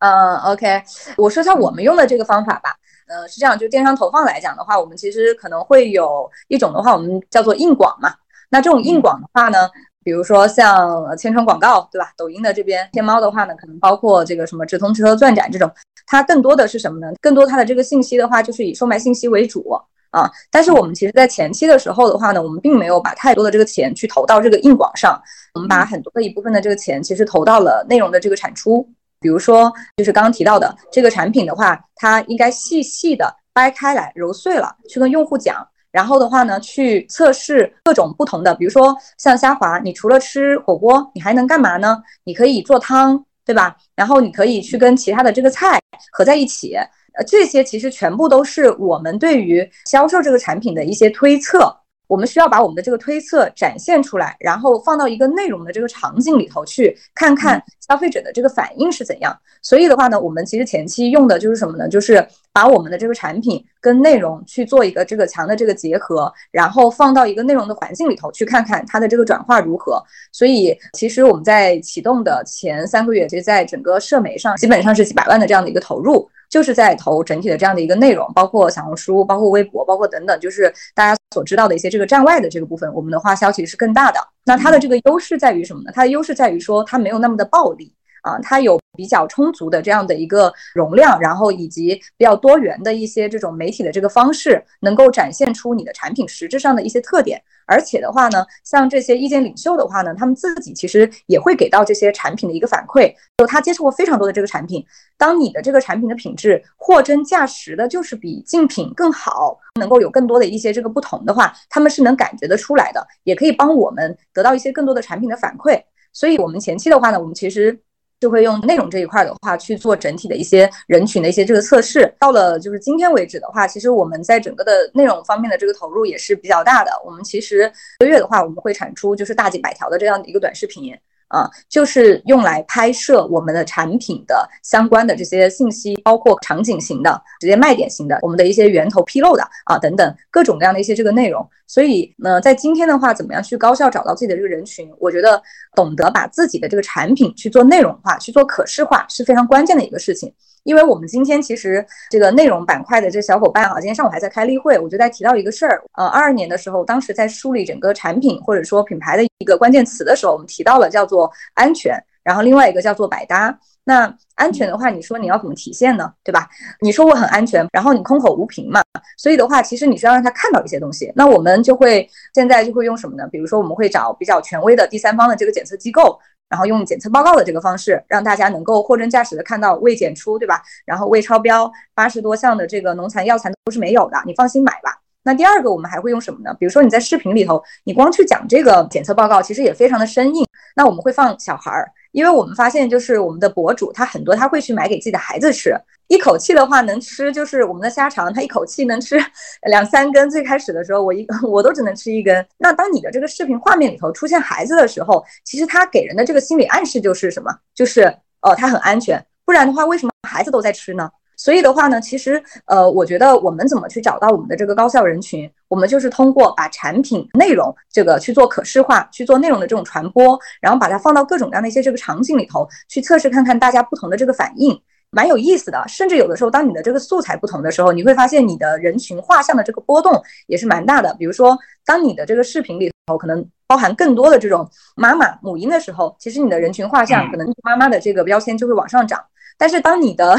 [0.00, 0.82] 嗯，OK，
[1.16, 2.76] 我说一下我们用的这个方法吧。
[3.08, 8.12] 呃，是这样，就电商投放来讲的话，我们其实可能会有一种的话，我们叫做硬广嘛。
[8.50, 9.68] 那这种硬广的话呢，
[10.04, 12.12] 比如说像千城广告，对吧？
[12.16, 15.70] 抖音的这边，天猫的话呢，可能包括这个什么直通车、钻展这种，
[16.06, 17.12] 它更多的是什么呢？
[17.20, 19.68] 更多它的这个信息的话，就是以售卖信息为主
[20.10, 20.30] 啊。
[20.50, 25.20] 但是我们其实在前期的时候的话呢，我们并没有把太多的这个钱去投到这个硬广上，
[25.54, 28.88] 我们把很多的一部分的这个钱其实投到了内容的这个产出。
[29.20, 42.02] 比如说，就是刚刚提到的这个产品的话，它应该细细的掰开来揉碎了去跟用户讲，然后的话呢，去测试各种不同的，比如说像虾滑，你除了吃火锅，你还能干嘛呢？
[42.24, 43.76] 你可以做汤，对吧？
[43.94, 45.80] 然后你可以去跟其他的这个菜
[46.12, 46.74] 合在一起，
[47.14, 51.74] 呃，这些其实全部都是我们对于销售这个产品的一些推测。
[52.06, 59.36] 我们需要把我们的这个推测展现出来，然后放到一个内容的这个场景里头去看看消费者的这个反应是怎样。
[59.62, 61.88] 所以的话呢，我们其实前期用的就是什么呢？
[61.88, 70.02] 就是把我们的这个产品跟内容去做一个这个强的这个结合，然后放到一个内容的环境里头去看看它的这个转化如何。
[70.32, 76.26] 所以其实我们在启动的前三个月，其实在整个社媒上基本上是几百万的这样的一个投入。
[76.48, 84.20] 就是在投整体的这样的一个内容，包括小红书、包括微博、包括等等，就是大家所知道的一些这个站外的这个部分，我们的花销其实是更大的。
[84.44, 85.90] 那它的这个优势在于什么呢？
[85.92, 87.92] 它的优势在于说它没有那么的暴利。
[88.26, 97.40] 啊，它有比较充足的这样的一个容量，然后以及比较多元的一些这种媒体的这个方式，能够展现出你的产品实质上的一些特点。
[97.68, 104.84] 而且的话呢，像这些意见领袖的话呢，他们自己其实也会给到这些产品的一个反馈，就他接触过非常多的这个产品。
[105.16, 115.80] 当你的这个产品的品质货真价实的，就是比竞品更好，能够有更多的一些这个不同的话，他们是能感觉得出来的，也可以帮我们得到一些更多的产品的反馈。
[116.12, 117.78] 所以，我们前期的话呢，我们其实。
[118.20, 122.12] 就会用内容这一块的话去做整体的一些人群的一些这个测试。
[122.18, 126.90] 到了就是今天为止的话，其实我们在整个的内容方面的这个投入也是比较大的。
[127.04, 130.96] 我们其实一个月的话，我们会产出就是大几百条的这样的一个短视频。
[131.36, 141.46] 啊，就是用来拍摄我们的产品的相关的这些信息，包括场景型的、直接卖点型的，我们的一些源头披露的啊等等各种各样的一些这个内容。
[141.66, 144.90] 所以呢，在今天的话，怎么样去高效找到自己的这个人群？
[144.98, 145.42] 我觉得
[145.74, 150.32] 懂得把自己的这个产品去做内容化、去做可视化是非常关键的一个事情。
[150.66, 155.80] 因为我们今天其实这个内容板块的这小伙伴啊，今天上午还在开例会，我就在提到一个事儿。
[155.92, 163.56] 呃，二二年的时候，当时在梳理整个产品或者说品牌的一个关键词的时候，我们提到了叫做安全，然后另外一个叫做百搭。
[163.84, 166.12] 那安全的话，你说你要怎么体现呢？
[166.24, 166.48] 对吧？
[166.80, 168.82] 你说我很安全，然后你空口无凭嘛。
[169.16, 171.12] 所以的话，其实你是要让他看到一些东西。
[171.14, 173.28] 那我们就会现在就会用什么呢？
[173.30, 176.18] 比如说我们会找比较权威的第三方的这个检测机构。
[176.48, 180.62] 然后用检测报告的这个方式，让大家能够货真价实的看到未检出，对吧？
[180.84, 185.00] 然后未超标，八十多项的这个农残药残都是没有的，你放心买吧。
[185.22, 186.54] 那第二个，我们还会用什么呢？
[186.58, 190.46] 比如说你在视频里头，你光去讲这个检测报告，其实也非常的生硬。
[190.76, 195.74] 那我们会放小孩儿，因为我们发现就是我们的博主他很多他会去买给自己的孩子吃，
[196.08, 199.18] 一口气的话能吃，就是我们的虾肠，它一口气能吃
[199.68, 200.30] 两三根。
[200.30, 202.46] 最开始的时候，我一 我都只能吃一根。
[202.58, 207.52] 那当你的这个视频画面里头出现孩子的时候，其实他给人的这个心理暗示就是什么？
[207.74, 208.02] 就是
[208.42, 209.24] 哦，他很安全。
[209.44, 211.10] 不然的话，为什么孩子都在吃呢？
[211.38, 215.50] 所以的话呢，其实呃，我觉得我们怎么去找到我们的这个高效人群？
[215.68, 224.80] 我们就是通过把产品内容这个去做可视化，去做内容的这种传播，然后把它放到各种各样的一些这个场景里头去测试，看看大家不同的这个反应。
[225.10, 231.14] 蛮有意思的，甚至有的时候，当你的这个素材不同的时候，你会发现你的人群画像的这个波动也是蛮大的。
[231.18, 239.24] 比如说，当你的这个视频里头可能包含更多的这种妈妈母婴的时候，其实你的人群画像可能妈妈的这个标签就会往上涨。
[239.56, 240.38] 但是当你的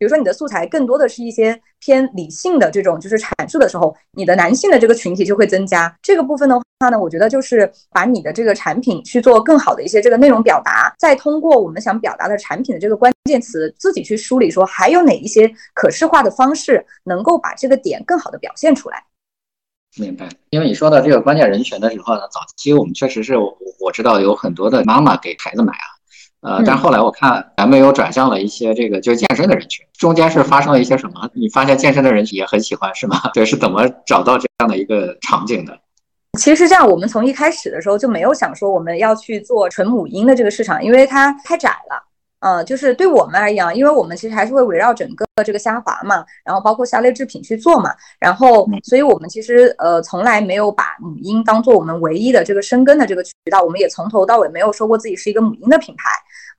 [0.00, 5.94] 比如说，你的素材更多的是一些偏理性的这种，就是阐述的时候，你的男性的这个群体就会增加。
[6.00, 19.04] 这个部分的话呢，我觉得就是把你的这个产品去做更好的一些这个内容表达，再通过我们想表达的产品的这个关键词，自己去梳理说还有哪一些可视化的方式，能够把这个点更好的表现出来。
[19.98, 25.99] 明白，因为你说到这个关键人群的时候呢，早期我们确实是我我知道有很多的妈妈给孩子买啊。
[26.42, 31.28] 呃，但后来我看咱们又转向了一些这个就是健身的人群，中间是发生了一些什么？
[31.34, 33.20] 你发现健身的人也很喜欢是吗？
[33.34, 35.78] 对，是怎么找到这样的一个场景的？
[36.38, 42.06] 其实这样，我们从一开始的时候就没有想说我们要去做纯母婴的这个市场，因为它太窄了。
[42.40, 56.04] 呃，就是对我们而言，因为我们其实还是会围绕整个这个虾滑嘛，然后包括虾类制品去做嘛，然后，所以我们其实呃从来没有把母婴当做我们唯一的这个生根的这个渠道，我们也从头到尾没有说过自己是一个母婴的品牌。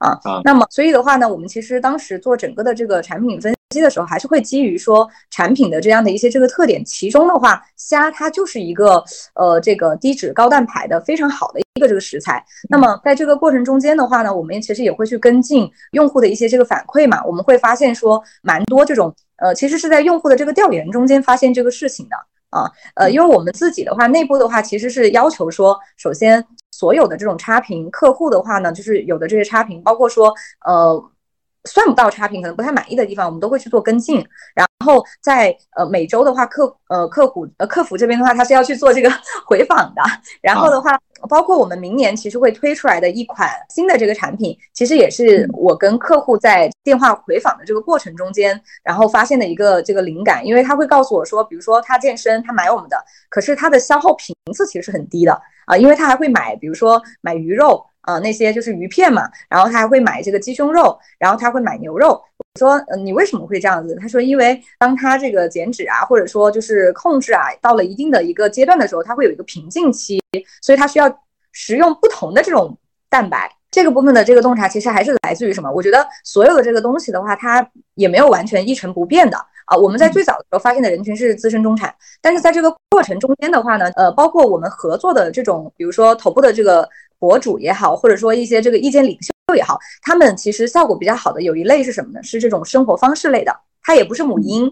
[0.02, 12.44] 啊，那么所以的话呢，我们其实当时做整个的这个产品分析的时候，还是会基于说产品的这样的一些这个特点，其中的话，虾它就是一个呃这个低脂高蛋白的非常好的一个这个食材。
[12.68, 22.16] 那么在这个过程中间的话呢，我们其实也会去跟进用户的一些这个反馈嘛，我们会发现说蛮多这种呃，其实是在用户的这个调研中间发现这个事情的
[22.50, 26.44] 啊，呃，因为我们自己的话，内部的话其实是要求说，首先。
[26.82, 30.34] 所有的这种差评，客户的话呢，就是有的这些差评，包括说，
[30.66, 31.10] 呃。
[31.64, 34.24] 算不到差评，可能不太满意的地方，我们都会去做跟进。
[34.54, 39.08] 然后在呃每周的话，客呃客户呃客服这边的话，他是要去做这个
[39.46, 40.02] 回访的。
[40.42, 40.98] 然后的话，
[41.28, 50.44] 包括我们明年其实会推出来的一款新的这个产品，其实也是我跟客户在电话回访的这个过程中间，然后发现的一个这个灵感。
[50.44, 52.96] 因为他会告诉我说，比如说他健身，他买我们的，
[53.28, 57.86] 可是他的消耗频次其实是很低的啊，因为他还会买，比如说买鱼肉。
[58.02, 62.22] 啊，那些就是鱼片嘛，然后他还会买这个鸡胸肉，然后他会买牛肉。
[62.38, 63.96] 我说，嗯，你为什么会这样子？
[64.00, 70.22] 他说，因为当他这个减脂啊，或者说就是控制啊，到了一定的一个阶段的时候，他会有一个瓶颈期，
[70.60, 72.76] 所以他需要食用不同的这种
[73.08, 73.50] 蛋白。
[73.70, 75.70] 这个部分的这个洞察其实还是来自于什么？
[75.70, 79.74] 我觉得所有的这个东西的话，它也没有完全一成不变的啊。
[79.74, 86.86] 我们在最早的时候发现的人群是资深中产，但是在这个过程中间的话呢，呃，包括我们合作的这种，比如说头部的这个。
[87.22, 92.20] 博主也好，或者说一些这个意见领袖也好，他们其实效果比较好的有一类是什么呢？
[92.20, 94.68] 是这种生活方式类的，他也不是母婴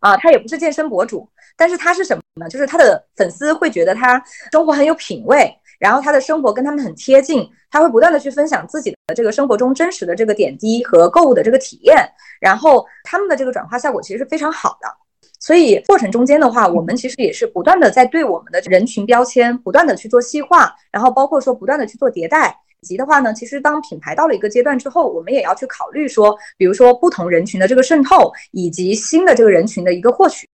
[0.00, 2.46] 啊，他也不是健身博主，但是他是什么呢？
[2.50, 11.96] 就是他的粉丝会觉得他生活很有品味，然后他的生活跟他们很贴近，他会不断的去分享自己的这个生活中真实的这个点滴和购物的这个体验，
[12.38, 15.03] 然后他们的这个转化效果其实是非常好的。
[15.44, 30.48] 所以过程中间的话，我们其实也是不断的在对我们的人群标签不断的去做细化，然后包括说不断的去做迭代，以及的话呢，其实当品牌到了一个阶段之后，我们也要去考虑说，比如说不同人群的这个渗透，以及新的这个人群的一个获取。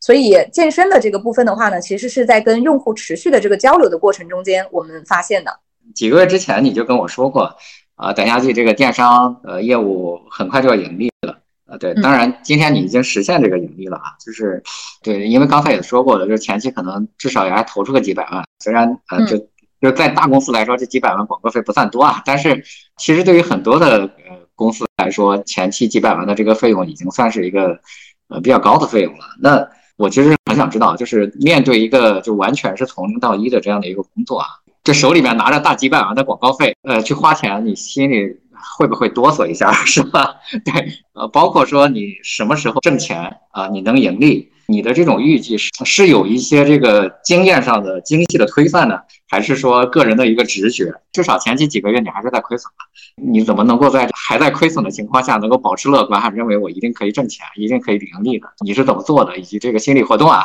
[0.00, 5.60] 所以健身的这个部分的话呢，其实是在跟用户持续的这个交流的过程中间，我们发现的。
[5.94, 7.56] 几个月之前你就跟我说过，
[7.94, 11.39] 啊，等下去这个电商呃业务很快就要盈利了。
[11.70, 14.60] 啊，对，当然今天你已经实现这个盈利了啊，就是
[15.04, 19.38] 对，因为刚才也说过了，就是前期可能至少也还投出个几百万，虽然呃，就
[19.80, 22.60] 就在大公司来说，这几百万广告费不算多啊，但是
[22.96, 27.78] 其实对于很多的呃公司来说，前期几百万的这个费用已经算是一个
[28.28, 29.24] 呃比较高的费用了。
[29.40, 29.64] 那
[29.96, 34.46] 我其实很想知道，就是面对一个就完全是从零到一的这样的一个工作啊，
[34.82, 38.40] 就手里面拿着大几百万的广告费，呃，去花钱，你心里。
[38.78, 40.36] 会不会哆嗦一下， 是吧？
[40.64, 40.72] 对，
[41.12, 50.92] 呃，包括说你什么时候挣钱啊，你能盈利，你的这种预计是是有一些这个经验上的精细的推算呢，还是说个人的一个直觉？
[51.12, 52.70] 至少前期几个月你还是在亏损
[53.16, 58.48] 你怎么能够在还在亏损的情况下能够保持乐观，还认为我一定可以挣钱，一定可以盈利的？
[58.64, 59.36] 你是怎么做的？
[59.36, 60.44] 以及这个心理活动啊？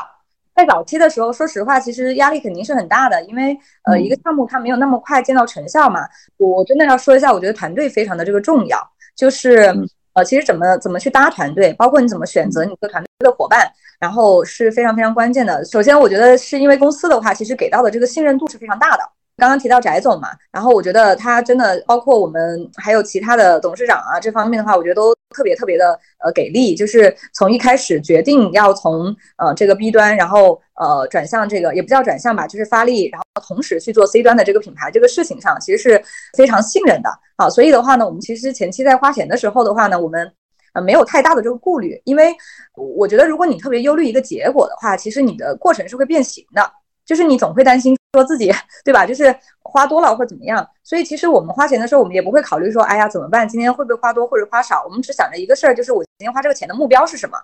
[0.56, 6.08] 在早期的时候，说实话，其实压力肯定是很大的，因为呃，一个项目它没有那么快见到成效嘛。
[6.38, 8.80] 我真的要说一下，我觉得团队非常的这个重要，
[9.16, 9.74] 就是
[10.14, 15.64] 呃，其实怎么怎么去搭团队，包括你怎么选择你的团队的伙伴，然后是非常非常关键的。
[15.66, 19.04] 首先，我觉得是因为公司的话，其实给到的这个信任度是非常大的。
[19.38, 36.02] 刚刚提到翟总嘛，然后我觉得他真的包括我们还有其他的董事长啊，这方面的话，我觉得都特别特别的呃给力，就是从一开始决定要从呃这个 B 端，然后呃转向这个也不叫转向吧，就是发力，然后同时去做 C 端的这个品牌这个事情上，其实是
[36.38, 37.50] 非常信任的啊。
[37.50, 40.32] 所以的话呢，我们其实前期在花钱的时候的话呢，我们
[40.72, 42.34] 呃没有太大的这个顾虑，因为
[42.74, 46.72] 我觉得如果你特别忧虑一个结果的话，其实你的过程是会变形的。
[47.06, 48.52] 就是你总会担心说自己
[48.86, 49.06] 对吧？
[49.06, 53.48] 就是花多了或怎么样，所以其实我们花钱的时候，我们也不会考虑说，哎呀怎么办？
[53.48, 54.84] 今天会不会花多或者花少？
[54.86, 57.38] 我们只想着一个事儿，就是我今天花这个钱的目标是什么？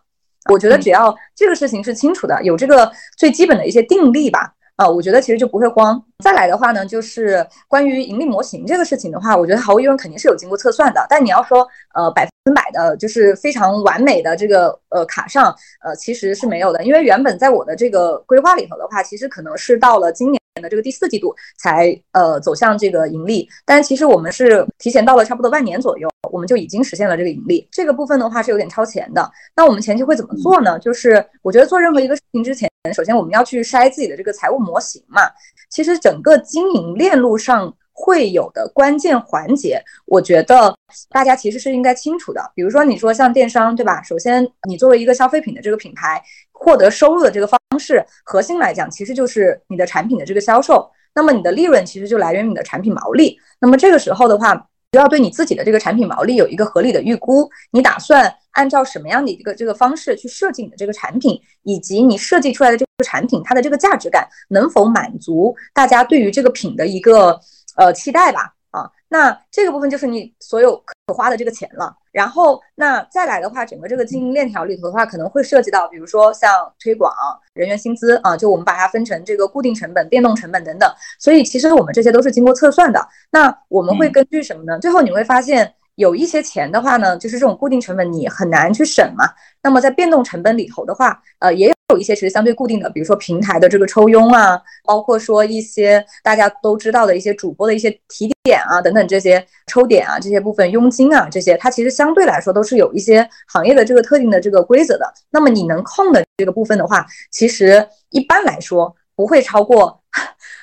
[0.49, 4.53] 我觉得只要这个事情是清楚的，有这个最基本的一些定力吧。
[4.77, 6.01] 啊，我觉得其实就不会慌。
[6.23, 11.05] 再来的话呢，就是关于盈利模型这个事情的话，我觉得毫无疑问肯定是有经过测算的。
[11.07, 16.83] 但你要说呃百分百的，就是非常完美的这个呃卡上，呃其实是没有的。
[16.83, 23.47] 因为原本在我的这个规划里头的话，其实可能是到了今年的这个第四季度才呃走向这个盈利。
[23.65, 27.67] 但其实我们是提前到了差不多半年左右，我们就已经实现了这个盈利。
[27.71, 29.31] 这个部分的话是有点超前的。
[29.55, 30.77] 那我们前期会怎么做呢？
[30.79, 32.69] 就是我觉得做任何一个事情之前。
[32.95, 35.21] 首先，我们要去筛自己的这个财务模型嘛。
[35.69, 37.71] 其实，整个经营链路上
[38.01, 40.75] 会有的关键环节，我觉得
[41.11, 42.41] 大家其实是应该清楚的。
[42.55, 44.01] 比如说，你说像电商，对吧？
[44.01, 46.19] 首先，你作为一个消费品的这个品牌，
[46.51, 50.89] 获得收入的这个方式，核心来讲，其实就是你的产品的这个销售。
[51.13, 53.37] 那么，你的利润其实就来源于你的产品毛利。
[53.59, 54.55] 那么，这个时候的话，
[54.91, 57.47] 就要对你自己的这个产品毛利有一个合理的预估。
[57.71, 58.33] 你打算？
[58.51, 67.39] 按照什么样的一个这个方式去设计你的这个产品，以及你设计出来的这个产品，它的这个价值感能否满足大家对于这个品的一个
[67.81, 68.53] 呃期待吧？
[68.69, 71.93] 啊，那这个部分就是你所有可花的这个钱了。
[72.11, 77.11] 然后那再来的话，整个这个经营链条里头的话，可能会涉及到，比如说像推广、
[77.53, 80.87] 人员薪资啊，就我们把它分成这个固定成本、变动成本等等。
[81.19, 83.05] 所以其实我们这些都是经过测算的。
[83.31, 84.77] 那我们会根据什么呢？
[84.79, 85.73] 最后你会发现。
[86.01, 89.23] 有一些钱的话呢，就是这种固定成本你很难去省嘛。
[89.61, 105.05] 那么在变动成本里头的话，呃，也有一些其实相对固定的，比如说平台的这个抽佣啊，包括说一些大家都知道的一些主播的一些提点啊等等这些抽点啊这些部分佣金啊这些，它其实相对来说都是有一些行业的这个特定的这个规则的。
[105.29, 110.01] 那么你能控的这个部分的话，其实一般来说不会超过，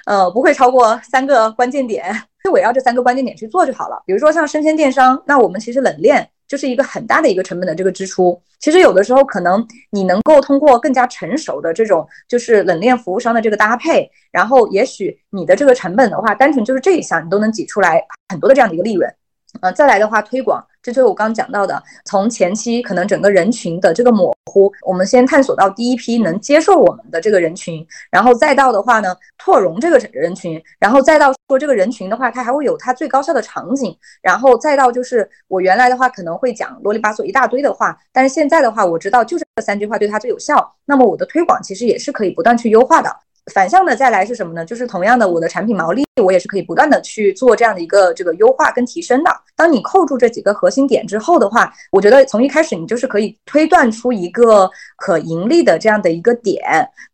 [0.06, 2.12] 呃，不会超过三个关键点。
[2.48, 4.02] 就围绕这三个关键点去做就好了。
[4.06, 8.40] 比如说像生鲜电商，那我们其实冷链就是一个很大的一个成本的这个支出。
[8.58, 19.14] 其实有的时候可能你能够通过更加成熟的这种就是冷链服务商的这个搭配，然后也许你的这个成本的话，单纯就是这一项你都能挤出来很多的这样的一个利润。
[19.60, 43.14] 呃，再来的话，推广，这就是我刚讲到的，从前期可能整个人群的这个模糊，我们先探索到第一批能接受我们的这个人群，然后再到的话呢，拓容这个人群，然后再到说这个人群的话，它还会有它最高效的场景，然后再到就是我原来的话可能会讲啰里吧嗦一大堆的话，但是现在的话我知道就是这三句话对它最有效，那么我的推广其实也是可以不断去优化的。
[43.48, 44.64] 反向的再来是什么呢？
[44.64, 49.30] 就是同样的，我的产品毛利我也是可以不断的去做这样的一个这个优化跟提升的。
[49.56, 56.62] 当你扣住这几个核心点之后的话，我觉得从一开始你就是可以推断出一个可盈利的这样的一个点。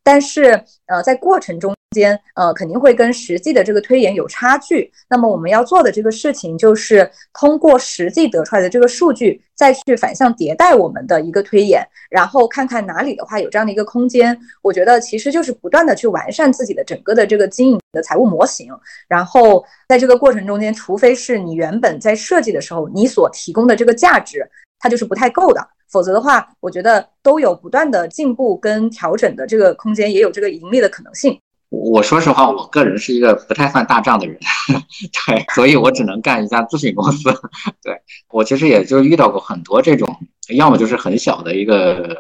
[0.03, 4.92] 但是呃，在过程中间呃肯定会跟实际的这个推演有差距。
[5.09, 14.36] 那么我们要做的这个事情就是通过实际得出来的这个数据，再去反向迭代我们的一个推演，然后看看哪里的话有这样的一个空间。
[14.61, 18.72] 我觉得其实就是不断的去完善自己的整个的这个经营的财务模型。
[19.07, 24.45] 然后在这个过程中间，除非是你原本在设计的时候你所提供的这个价值
[24.80, 31.38] 它就是不太够的，否则的话，我觉得都有不断的进步跟调整的这个空间，也有这个盈利的可能性。
[31.83, 34.39] 我说实话，我个人是一个不太算大账的人，
[35.27, 37.31] 对，所以我只能干一家咨询公司。
[37.83, 38.01] 对
[38.31, 40.09] 我其实也就遇到过很多这种，
[40.57, 42.16] 要么就是很小的一个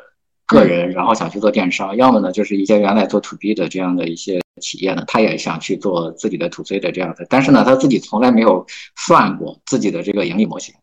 [0.46, 10.74] 个人，然后想去做电商，要么呢就是一些原来做 to B 的这样的一些企业呢，他也想去做自己的 to C 的这样的，但是呢，他自己从来没有算过自己的这个盈利模型。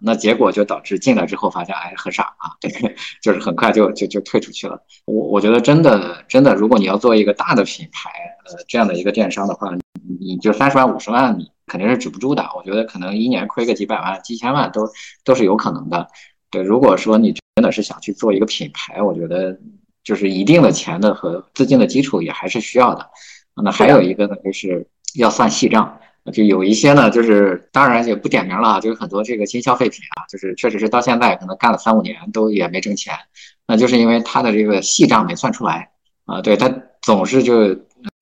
[0.00, 2.92] 那结果就导致进来之后发现，哎，很傻啊，这 个
[3.22, 4.80] 就是很快就就就退出去了。
[5.06, 8.10] 我我觉得真的真的，如果你要做一个大的品牌，
[8.46, 9.70] 呃，这样的一个电商的话，
[10.20, 12.44] 你就三十万五十万，你肯定是止不住的。
[12.56, 14.88] 我觉得可能一年亏个几百万、几千万都
[15.24, 16.06] 都是有可能的。
[16.50, 19.58] 对，如果说你真的是想去做一个品牌，我觉得
[20.04, 23.10] 就是一定的钱的和资金的基础也还是需要的。
[23.62, 25.98] 那还有一个呢，就是要算细账。
[26.32, 33.14] 就有一些呢，就是当然也不点名了啊，就是很多这个新消费品啊，就是确实是到现在可能干了三五年都也没挣钱，
[33.66, 35.90] 那就是因为他的这个细账没算出来
[36.24, 36.68] 啊，对他
[37.02, 37.74] 总是就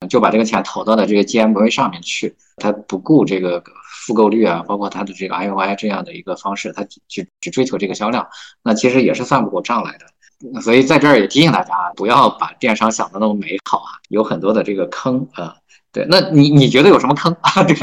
[0.08, 3.62] 就把这个钱投到了这个 GMV 上面去，他不顾这个
[4.06, 8.26] 复购率啊，包括他的这个 IOI 这样的一个方式，他只只追求这个销量，
[8.62, 10.60] 那其实也是算不过账来的。
[10.60, 15.56] 所以在这儿也提醒大家，不要把电商想的那么美好啊，有很多的这个坑啊。
[15.94, 17.62] 对，那你你觉得有什么坑 啊？
[17.62, 17.74] 对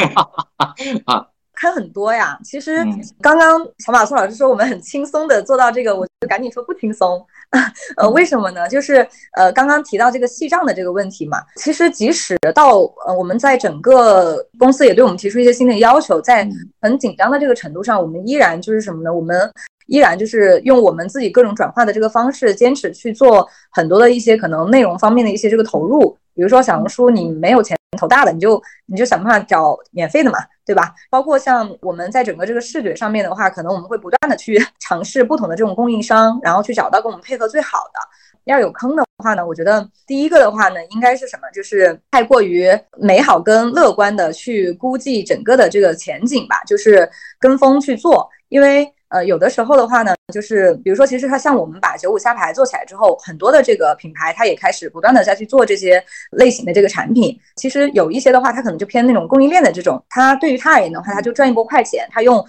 [1.06, 2.38] 啊，坑很多呀。
[2.44, 2.86] 其实
[3.22, 7.26] 刚刚小马苏老师说我们很轻松的做到这个，我就赶紧说不轻松。
[7.96, 8.68] 呃，为什么呢？
[8.68, 9.08] 就是
[9.38, 11.38] 呃，刚刚提到这个细账的这个问题嘛。
[11.56, 16.46] 其实即使到呃我们在整个公司也对我们提出一些新的要求，在
[16.82, 19.14] 很紧张的这个程度上，我们依然就是什么呢？
[19.14, 19.50] 我们
[19.88, 26.18] 依然就是用我们自己各种转化的这个方式，坚持去做很多的一些可能内容方面的一些这个投入。
[26.34, 27.78] 比如说小红书，你没有钱。
[27.98, 30.94] 头大的你就你就想办法找免费的嘛，对吧？
[31.10, 38.00] 包括像我们在整个这个视觉上面的话，可能我们会不断的去尝试不同的这种供应商，然后去找到跟我们配合最好的。
[38.46, 41.44] 要有坑的话呢，我觉得第一个的话呢，应该是什么？
[41.54, 42.68] 就是太过于
[42.98, 48.90] 美好跟乐观的去估计整个的这个前景吧，就是跟风去做，因为。
[49.12, 56.02] 呃，有的时候的话呢，就是比如说，其实它像我们把九五虾排做起来之后，很多的这个品牌，它也开始不断的再去做这些
[56.32, 57.38] 类型的这个产品。
[57.58, 62.42] 其实有一些的话，它可能就偏那种供应链的这种，它对于它而言的话，它就赚一波快钱，它用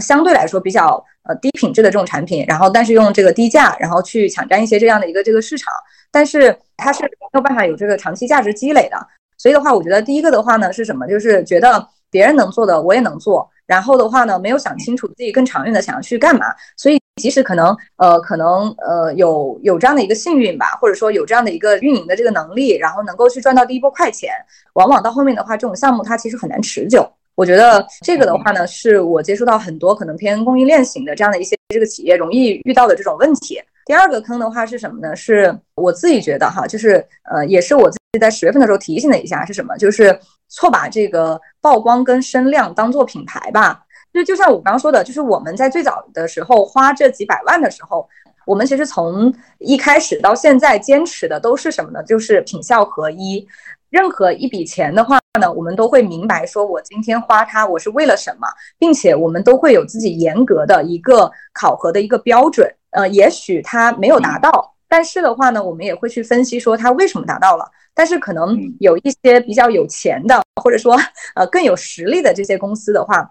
[0.00, 5.72] 相对来说比较呃低品质的这种产品，然后但是用这个低价，然后去抢占一些这样的一个这个市场，
[6.10, 8.98] 但是它是没有办法有这个长期价值积累的。
[9.36, 11.06] 所以的话，我觉得第一个的话呢是什么？
[11.06, 13.48] 就是觉得别人能做的我也能做。
[13.68, 24.32] 然后的话呢，没有想清楚自己更长远的想要去干嘛，所以即使可能呃可能呃有有这样的一个幸运吧，或者说有这样的一个运营的这个能力，然后能够去赚到第一波快钱，
[24.72, 27.06] 往往到后面的话，这种项目它其实很难持久。
[27.34, 33.60] 我觉得这个的话呢，是我接触到很多可能偏供应链型的这样的一些这个企业容易遇到的这种问题。
[33.84, 35.14] 第二个坑的话是什么呢？
[35.14, 39.76] 是我自己觉得哈，就是呃也是我就在十月份的时候提醒了一下，是什么？
[39.76, 41.40] 就是错把这个。
[41.60, 43.82] 曝光跟声量当做品牌吧，
[44.14, 48.08] 就就像我刚刚说的，就是我们在最早的时候花这几百万的时候，
[48.46, 52.00] 我们其实从一开始到现在坚持的都是什么呢？
[52.04, 53.46] 就是品效合一。
[53.90, 58.46] 任何一笔钱的话呢，我们都会明白说，我今天花它，我是为了什么，
[58.78, 62.72] 并且我们都会有自己严格的一个考核的一个标准。
[62.90, 67.70] 呃，也许它没有达到，但是的话呢，我们也会去分析说它为什么达到了。
[67.94, 70.96] 但是可能有一些比较有钱的，或者说
[71.34, 73.28] 呃更有实力的这些公司的话，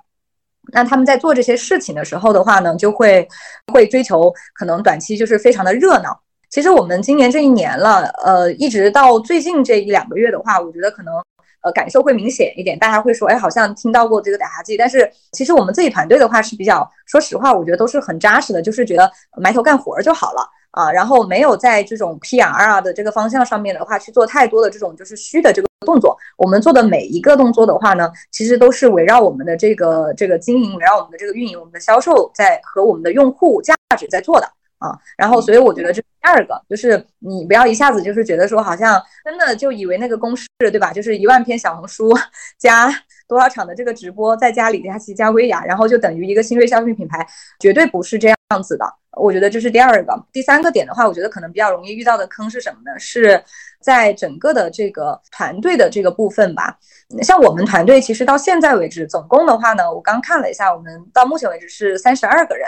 [0.74, 3.26] 那他们在做这些事情的时候的话呢，就会
[3.72, 6.22] 会追求可能短期就是非常的热闹。
[6.50, 11.14] 其实我们今年这一年了，呃，一直到最近这一两个月的话，我觉得可能
[11.62, 12.78] 呃感受会明显一点。
[12.78, 20.46] 大家会说，哎，好像听到过这个打哈剂，但是其实我们自己团队的话是比较，说实话，我觉得都是很扎实的，就是觉得埋头干活就好了。
[20.72, 26.18] 啊，然后没有在这种 PR 啊的这个方向上面的话去做太多的这种就是虚的这个动作。
[26.38, 34.48] 我们做的每一个动作的话呢，其实都是围绕我们的这个这个经营，围绕我们的这个运营，我们的销售在和我们的用户价值在做的
[34.78, 34.96] 啊。
[35.18, 40.92] 然后，所以我觉得这第二个就是你不要一下子就是觉得说好像真的就以为那个公式对吧？
[40.92, 42.14] 就是一万篇小红书
[42.58, 42.94] 加
[43.28, 47.26] 多少场的这个直播，再加李佳琦加薇娅，然后就等于一个新锐消费品牌，
[47.60, 48.86] 绝对不是这样子的。
[49.20, 52.98] 我觉得这是第二个，第三个点的话，我觉得可能比较容易遇到的坑是什么呢？
[53.00, 53.44] 是
[53.82, 56.78] 在整个的这个团队的这个部分吧。
[57.22, 62.68] 像我们团队其实到现在为止，总共的话呢，我刚看了一下，我们到目前为止是三十二个人。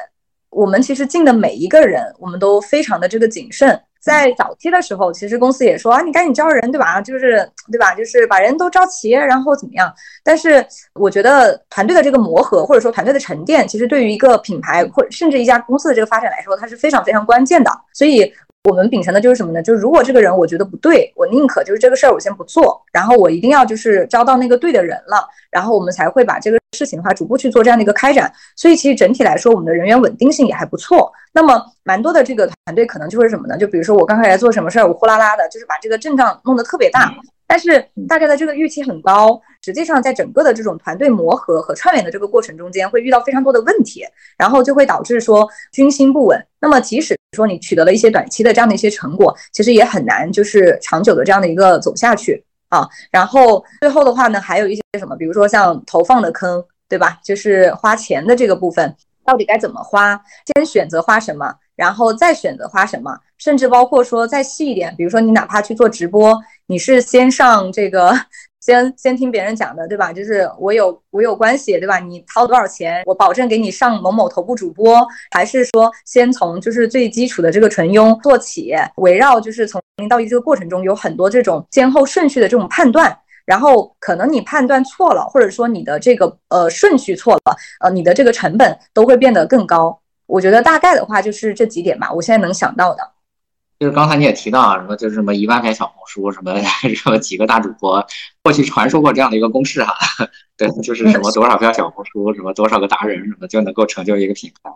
[0.50, 3.80] 我们其实进的每一个人，我们都非常的这个谨慎。
[4.00, 7.02] 在早期的时候，其实公司也说啊，你赶紧招人，对吧？
[7.02, 7.94] 就是对吧？
[7.94, 9.94] 就是把人都招齐，然后怎么样？
[10.24, 17.72] 但是我觉得团队的这个磨合，或者说团队的沉淀，其实对于一个品牌或甚至一家公司的这个发展来说，它是非常非常关键的。
[17.94, 18.34] 所以。
[18.64, 19.64] 我们秉承的就是什么呢？
[19.64, 28.32] 就是如果这个人我觉得不对，我宁可就是这个事儿我先不做，然后我一定要就是招到那个对的人了，然后我们才会把这个事情的话逐步去做这样的一个开展。
[28.58, 31.10] 所以其实整体来说，我们的人员稳定性也还不错。
[31.32, 33.58] 那么蛮多的这个团队可能就是什么呢？
[33.58, 37.14] 就比如说我刚开始做什么事儿，我呼啦啦的，就是把这个阵仗弄得特别大。
[37.52, 44.06] 但是大家的这个预期很高，实际上在整个的这种团队磨合和串联的这个过程中间，会遇到非常多的问题，
[44.38, 46.46] 然后就会导致说军心不稳。
[46.60, 52.88] 那么即使说你取得了一些短期的这样的一些成果，其实也很难就是长久的这样的一个走下去啊。
[53.10, 57.20] 然后最后的话呢，还有一些什么，比如说像投放的坑，对吧？
[57.26, 58.96] 就是花钱的这个部分，
[59.26, 60.22] 到底该怎么花？
[60.54, 66.40] 先选择花什么，然后再选择花什么，甚至包括说再细一点，比如说你哪怕去做直播。
[66.70, 68.14] 你是先上这个。
[68.62, 70.12] 先先听别人讲的，对吧？
[70.12, 71.98] 就是我有我有关系，对吧？
[71.98, 75.00] 你掏多少钱，我保证给你上某某头部主播，
[75.32, 89.98] 还是说先从就是最基础的这个纯佣做起，围绕就是从零到一这个过程中有很多这种先后顺序的这种判断，然后可能你判断错了，或者说你的这个呃顺序错了，呃，你的这个成本都会变得更高。
[90.28, 93.02] 我觉得大概的话就是这几点吧，我现在能想到的。
[93.80, 96.54] 就是刚才你也提到啊，什么就是什么一万篇小红书，什么
[96.94, 98.06] 什么几个大主播，
[98.44, 99.96] 过去传说过这样的一个公式哈，
[100.58, 104.70] 对，就是什么多少篇小红书，什么多少个达人，什么就能够成就一个品牌。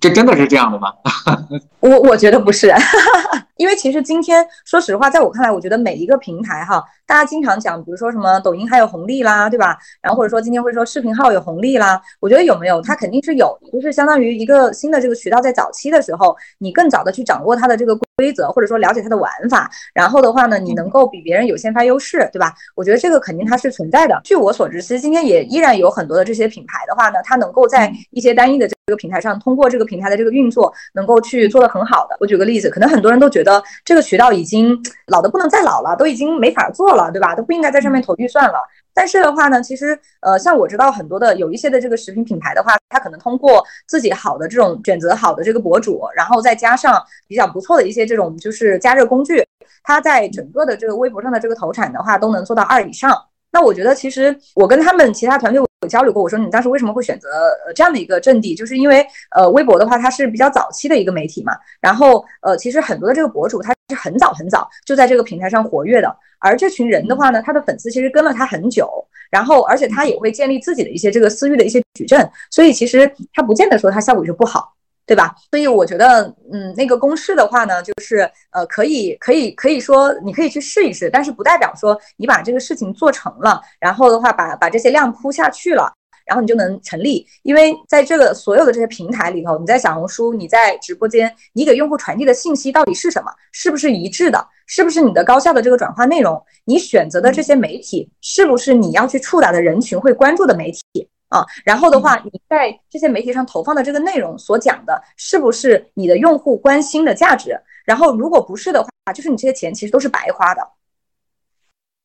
[0.00, 0.92] 这真的是这样的吗？
[1.80, 2.74] 我我觉得不是，
[3.56, 9.78] 因为其实今天说实话，在我看来，我觉得每一个平台哈，大家经常讲，比如说什么抖音还有红利啦，对吧？
[10.02, 12.82] 然后或者说今天会说视频号有红利啦，我觉得有没有？
[12.82, 22.52] 它肯定是有，就是相当于一个新的这个渠道，在早期的时候，你更早的去掌握它的这个规则，或者说了解它的玩法，然后的话呢，你能够比别人有先发优势，对吧？
[22.74, 24.20] 我觉得这个肯定它是存在的。
[24.22, 32.14] 据我所知，其实今天也依然有很多的这些品牌的话呢，它能够在一些单一的这个平台上，通过这个平台的这个运作，能够去做的很好的。
[32.20, 37.34] 我举个例子，可能很多人都觉得这个渠道已经老的不能再老了，都已经没法做了，对吧？
[37.34, 38.58] 都不应该在上面投预算了。
[38.92, 49.46] 但是的话呢，其实呃，像我知道很多的有一些的这个食品品牌的话，它可能通过自己好的这种选择好的这个博主，然后再加上比较不错的一些这种就是加热工具，
[49.84, 53.16] 它在整个的这个微博上的这个投产的话，都能做到二以上。
[53.58, 55.60] 那我觉得其实我跟他们其他团队。
[55.82, 57.28] 有交流过，我说你当时为什么会选择
[57.64, 58.52] 呃这样的一个阵地？
[58.52, 61.52] 就是因为呃微博的话，它是比较早期的一个媒体嘛。
[61.80, 68.90] 然后呃其实很多的这个博主他是很早很早就在这个平台上活跃的，而这群人的话呢，他的粉丝其实跟了他很久，
[69.30, 74.74] 然后而且他也会建立自己的一些这个私域的一些矩阵，所以其实他不见得说他效果就不好。
[75.08, 75.34] 对吧？
[75.50, 85.90] 所以我觉得，嗯，那个公式的话呢，就是呃，可以，可以，可以说你可以去试一试，但是不代表说你把这个事情做成了，然后的话把把这些量铺下去了，
[86.26, 87.26] 然后你就能成立。
[87.42, 93.32] 因为在这个所有的这些平台里头，你在小红书，你在直播间，你给用户传递的信息到底是什么？
[93.50, 94.46] 是不是一致的？
[94.66, 96.38] 是不是你的高效的这个转化内容？
[96.66, 101.08] 你选择的这些媒体，是不是你要去触达的人群会关注的媒体？
[101.28, 107.58] 啊，然后的话，你在这些媒体上投放的这个内容所讲的，是不是你的用户关心的价值？
[107.84, 110.66] 然后如果不是的话，就是你这些钱其实都是白花的。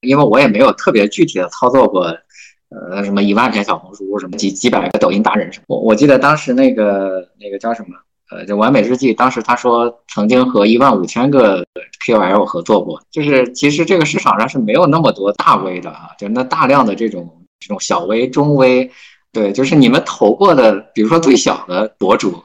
[0.02, 2.02] 因为我也没有特别具体的操作过，
[2.68, 5.64] 呃，什么一万篇小红书，什么几几百个抖音达人什么。
[5.68, 7.96] 我我记得当时那个那个叫什么，
[8.30, 11.66] 呃，就完美日记，当时他说曾经和一万五千个
[12.06, 18.92] KOL 合作过，就是其实这个市场上是没有那么多大 V 的啊，就那大量的这种这种小微、中 V。
[19.34, 22.36] 对，就是你们投过的，比如说最小的博主，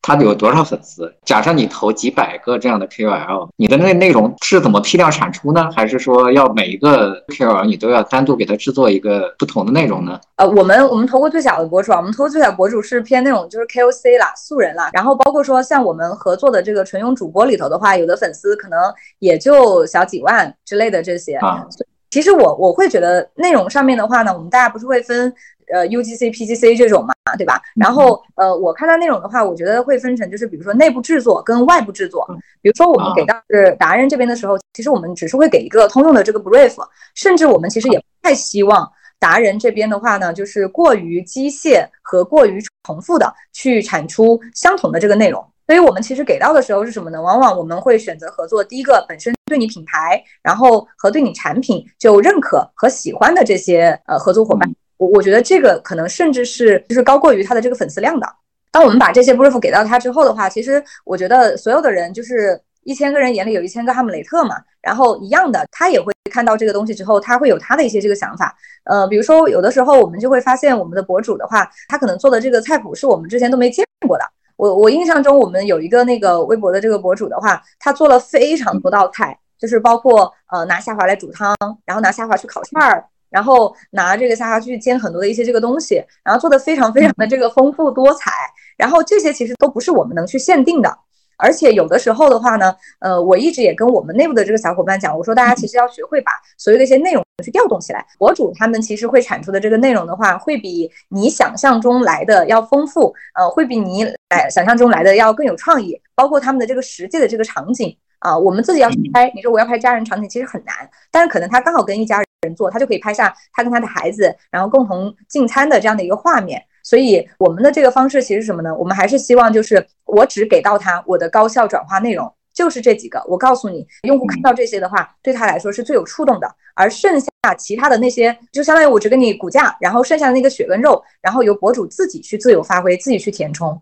[0.00, 1.12] 他有多少粉丝？
[1.24, 5.68] 假设你投几百个这样的 KOL，你的那内容是怎么批量产出呢？
[5.74, 10.20] 还是说要每一个 KOL 你都要单独给他制作一个不同的内容呢？
[10.36, 14.90] 呃，我们我们投过最小的博主啊，我们投过最小博主是偏那种就是 KOC 啦，素人啦。
[14.92, 18.78] 然后包括说像我们合作的这个纯用主播里头的话，有的粉丝可能
[19.18, 21.34] 也就小几万之类的这些。
[21.38, 21.66] 啊，
[22.08, 25.34] 其实我我会觉得内容上面的话呢，我们大家不是会分。
[25.72, 27.60] 呃，UGC、PGC 这种嘛，对吧？
[27.74, 32.26] 然后呃，我看到内容的话，我觉得会分成，就是比如说内部制作跟外部制作。
[32.62, 36.74] 比如说我们给到是达人这边的时候，其实我们只是会给一个通用的这个 brief，
[37.14, 45.44] 甚至我们其实也不太希望达人这边的话呢，就是过于机械和过于重复的去产出相同的这个内容。
[45.66, 47.20] 所以我们其实给到的时候是什么呢？
[47.20, 54.72] 往往我们会选择合作，第一个本身对你品牌，然后和对你产品就认可和喜欢的这些呃合作伙伴。
[54.98, 58.26] 我我觉得这个可能甚至是就是高过于他的这个粉丝量的。
[58.70, 64.56] 当我们把这些 brief 给到他之后的话，其实我觉得所有的人就是一千个人眼里有一千个哈姆雷特嘛。
[64.82, 68.54] 然后一样的，他也会看到这个东西之后，他会有他的一些这个想法。
[68.84, 74.24] 呃，比如说有的时候我们就会发现我们的博主的话，他可能做的这个菜谱是我们之前都没见过的。
[74.56, 83.04] 我我印象中我们有一个那个微博的这个博主的话，他做了非常多道菜，就是包括呃拿虾滑来煮汤，然后拿虾滑去烤串儿。
[83.36, 88.30] 然后拿这个虾滑去煎很多的一些这个东西，然后做的非常非常的这个丰富多彩。
[88.78, 90.98] 然后这些其实都不是我们能去限定的，
[91.36, 98.06] 而且有的时候的话呢，呃，我一直也跟我们内部的这个小伙伴讲，我说大家其实要学会把所有的一些内容去调动起来。
[98.18, 110.74] 博主他们其实会产出的这个内容的话，会比你想象中来的要丰富，呃，会比你来想象中来的要更有创意，包括他们的这个实际的这个场景啊，我们自己要去拍，你说我要拍家人场景其实很难，
[111.10, 112.25] 但是可能他刚好跟一家人。
[112.42, 116.62] 人做，他就可以拍下他跟他的孩子，然后共同进餐的这样的一个画面。
[116.82, 118.74] 所以我们的这个方式其实是什么呢？
[118.76, 123.22] 我们还是希望就是我只给到他我的高效转化内容，就是这几个。
[123.26, 126.48] 我告诉你，用户看到这些的话，对他来说是最有触动的。
[126.74, 127.28] 而剩下
[127.58, 133.80] 其他的那些，就相当于我只给你骨架，然后剩下的那个血跟肉，然后由博主自己去自由发挥，自己去填充。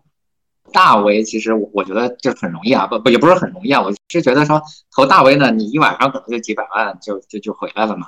[0.71, 4.61] 大 V 其实我觉得就很容易啊，不不也不是很容易啊，我是觉得说
[4.95, 8.07] 投大 V 呢，你一晚上可能就几百万就就就回来了嘛，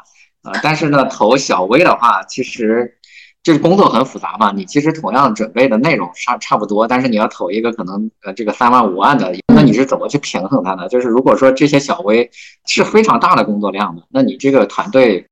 [0.61, 2.97] 但是呢投小微的话，其实
[3.43, 10.87] 就是工作很复杂嘛，你其实同样准备的内容差差不多，但是你要投一个可能呃这个三万五万的，那你是怎么去平衡它呢？
[10.89, 12.29] 就是如果说这些小微
[12.65, 15.25] 是非常大的工作量的，那你这个团队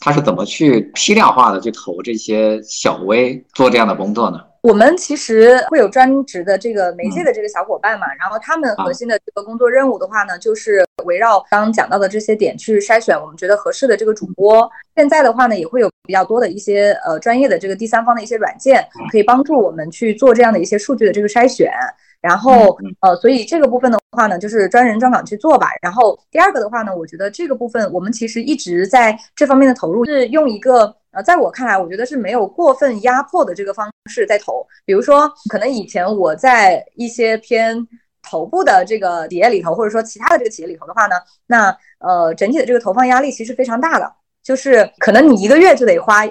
[0.00, 4.40] 他是怎么去批量化的去投这些小微做这样的工作呢？
[4.62, 14.70] 我们其实会有专职的这个媒介的这个小伙伴嘛，然后他们核心的这个工作任务的话呢，就是围绕刚刚讲到的这些点去筛选我们觉得合适的这个主播。
[14.94, 21.72] 现在的话呢，也会有比较多的一些呃专业的这个第三方的一些软件，可以帮助我们去做这样的一些数据的这个筛选。
[22.20, 25.68] 然后呃，所以这个部分的话呢，就是专人专岗去做吧。
[25.80, 30.94] 然后第二个的话呢，我觉得这个部分我们其实一直在这方面的投入是用一个。
[31.12, 34.66] 呃，在我看来，我觉得是没有过分压迫的这个方式在投。
[34.84, 37.86] 比如说，可能以前我在一些偏
[38.22, 44.12] 头部的这个企业里头，或者说其他的这个企业里头的话呢，那呃，整体的这个投放压力其实非常大的。
[44.42, 46.22] 就是可能你一个月就得花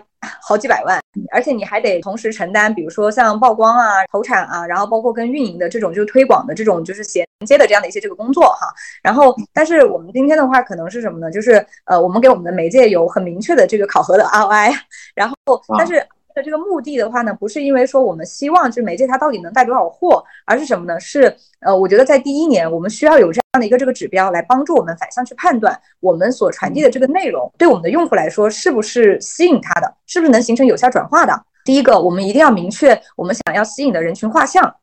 [0.42, 0.99] 好几百万，
[1.32, 8.68] 而且你还得同时承担，比如说像曝光啊、投产啊，然后包括跟运营的这种就是推广的这种就是衔接的这样的一些这个工作哈。
[9.02, 11.32] 然后，但是我们今天的话可能是什么呢？
[11.32, 14.72] 就是呃，我们给我们的媒介有很明确的这个考核的 ROI，
[15.16, 15.36] 然后
[15.78, 16.06] 但是。
[16.40, 20.98] 的这个目的的话呢，不是因为说我们希望这媒介它到底能带多少货，而是什么呢？
[21.00, 31.44] 是呃，我觉得在第一年，我们需要有这样的一个这个指标来帮助我们反向去判断我们所传递的这个内容对我们的用户来说是不是吸引他的，是不是能形成有效转化的。
[31.66, 34.74] 第一个，我们一定要明确我们想要吸引的人群画像。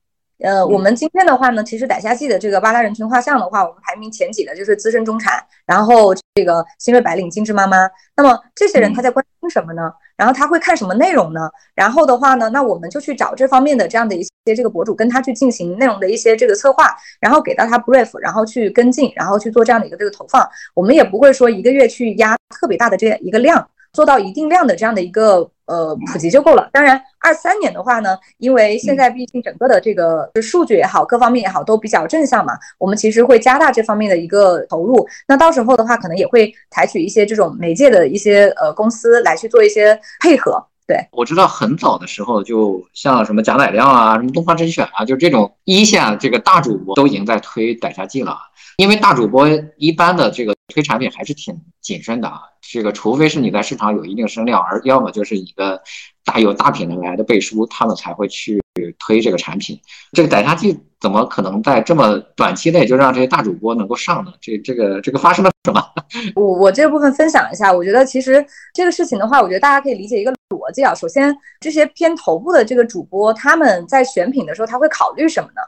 [0.40, 7.88] 呃，我们今天的话呢，其实逮虾季的这个八大人群画像的话，我们排名前几的就是资深中产，然后这个新锐白领、精致妈妈。
[8.14, 9.90] 那么这些人他在关心什么呢？
[10.16, 11.50] 然后他会看什么内容呢？
[11.74, 20.48] 然后的话呢，那我们就去找这方面的这样的一些这个博主，跟他去进行内容的一些这个策划，然后给到他 brief，然后去跟进，然后去做这样的一个这个投放。
[20.74, 23.68] 我们也不会说一个月去压特别大的这样一个量。
[23.96, 26.68] 做到一定量的这样的一个呃普及就够了。
[26.70, 35.08] 当然，二三年的话呢，因为现在毕竟整个的这个数据也好，各方面也好都比较正向嘛，我们其实会加大这方面的一个投入。
[35.26, 40.62] 那到时候的话，可能也会采取一些这种媒介的一些呃公司来去做一些配合。
[40.86, 48.38] 对，我知道很早的时候，就像什么贾乃亮啊，什么东方甄选啊，就这种一线这个大主播都已经在推逮虾季了。
[48.76, 55.82] 因为大主播一般的这个推产品还是挺谨慎的啊，这个除非是你在市场有一定声量，而要么就是你的
[56.24, 58.62] 大有大品牌的背书，他们才会去
[58.98, 59.78] 推这个产品。
[60.12, 64.32] 这个逮杀季怎么可能在这么短期内就让这些大主播能够上呢？
[64.40, 65.82] 这这个这个发生了什么？
[66.34, 70.94] 我我这部分分享一下，我觉得其实这个事情的话，我觉得大家可以理解一个逻辑啊。
[70.94, 75.60] 首先，这些偏头部的这个主播，他们在选品的时候，他会考虑什么呢？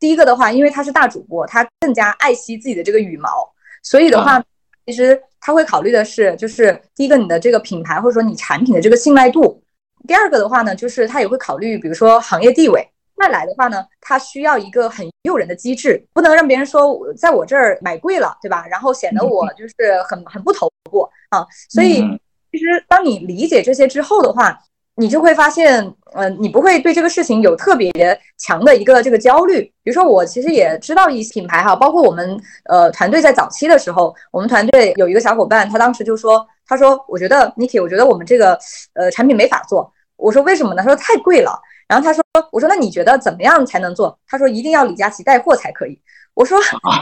[0.00, 3.28] 第一个的话，因为他是大主播，他更加爱惜自己的这个羽毛，
[3.82, 4.42] 所以的话，
[4.84, 9.61] 其实他会考虑的是，就是第一个你的这个品牌或者说你产品的这个信赖度。
[10.06, 12.86] 第二个的话呢，就是他也会考虑，比如说行业地位。
[13.16, 18.66] 再来的话呢，他需要一个很诱人的机制，不能让别人说在我这儿买贵了，对吧？
[18.68, 19.74] 然后显得我就是
[20.08, 21.46] 很很不头部啊。
[21.68, 22.00] 所以
[22.50, 24.58] 其实当你理解这些之后的话。
[24.94, 25.82] 你就会发现，
[26.12, 27.90] 嗯，你不会对这个事情有特别
[28.36, 29.62] 强的一个这个焦虑。
[29.82, 38.58] 比如说，我其实也知道一些品牌哈，包括我们呃团队在早期的时候，我们团队有一个小伙伴，他当时就说，他说，我觉得 Niki，我觉得我们这个
[38.94, 39.92] 呃产品没法做。
[40.16, 40.82] 我说为什么呢？
[40.82, 41.60] 他说太贵了。
[41.88, 44.18] 然后他说，我说那你觉得怎么样才能做？
[44.26, 46.00] 他说一定要李佳琦带货才可以。
[46.34, 46.58] 我说，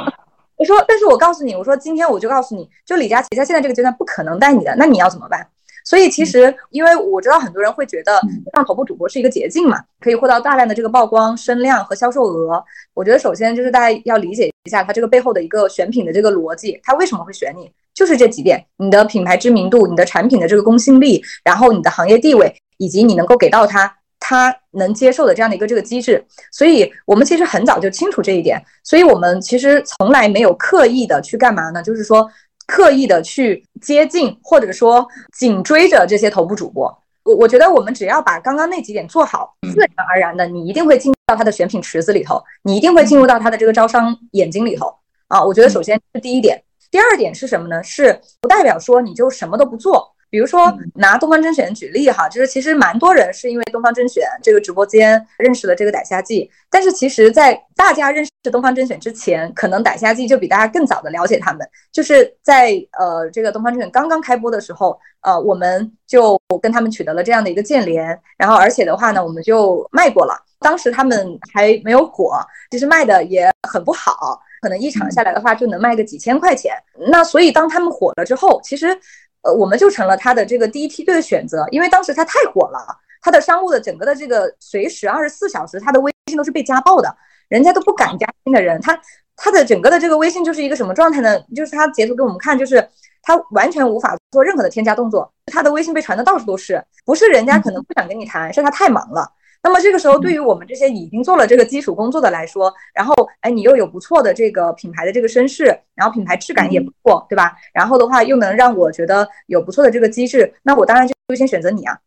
[0.57, 5.47] 我说，但是我告诉你，我说今天我就告诉你就李佳琦在现在这个阶段不可能带你的，那你要怎么办？
[5.85, 8.21] 所以其实，因为我知道很多人会觉得
[8.55, 12.63] 上头部主播是一个捷径嘛，可以获到大量的这个曝光、声量和销售额。
[12.93, 26.25] 我觉得首先就是大家要理解一下它这个背后的一个选品的这个逻辑，他为什么会选你，就是这几点：你的品牌知名度、你的产品的这个公信力，然后你的行业地位，以及你能够给到他他能接受的这样的一个这个机制。
[26.51, 31.83] 所以我们其实很早就清楚这一点，所以我们其实从来没有刻意的去干嘛呢？
[31.83, 32.27] 就是说。
[32.67, 35.05] 刻意的去接近，或者说
[35.37, 36.87] 紧追着这些头部主播，
[37.25, 44.87] 我我觉得我们只要把刚刚那几点做好，自然而然的，你一定会进到他的选品池子里头，你一定会进入到他的这个招商眼睛里头
[45.27, 45.43] 啊！
[45.43, 47.83] 我觉得首先是第一点，第二点是什么呢？
[47.83, 61.69] 是不代表说你就什么都不做，比如说拿东方甄选举例哈，就是其实蛮多人是因为东方甄选这个直播间认识了这个逮虾记，但是其实，在大家认识东方甄选之前，可能逮虾记就比大家更早的了解他们。
[61.93, 70.35] 就是在呃这个东方甄选刚刚开播的时候，呃我们就跟他们取得了这样的一个建联，然后而且的话呢，我们就卖过了。
[70.59, 72.39] 当时他们还没有火，
[72.71, 76.75] 其实卖的也很不好，可能一场下来的话就能卖个几千块钱。
[77.11, 78.99] 那所以当他们火了之后，其实。
[79.43, 82.79] 呃，我们就成了他的这个第一梯队的选择，因为当时他太火了，
[83.23, 87.09] 他的商务的整个的这个随时二十四小时，他的微信都是被加爆的，
[87.49, 89.01] 人家都不敢加新的人，他
[89.37, 91.41] 他的整个的这个微信就是一个什么状态呢？
[91.57, 92.87] 就是他截图给我们看，就是
[93.23, 99.27] 他完全无法做任何的添加动作，他的微信被传的到处都是，不是人家可能不想跟你谈，是他太忙了。
[99.63, 107.55] 那么这个时候，对于我们这些已经做了这个基础工作的来说，然后哎，你又有不错的这个品牌的这个身世，然后品牌质感也不错，对吧？
[107.75, 111.99] 然后的话又能让我觉得有不错的这个机制，那我当然就优先选择你啊。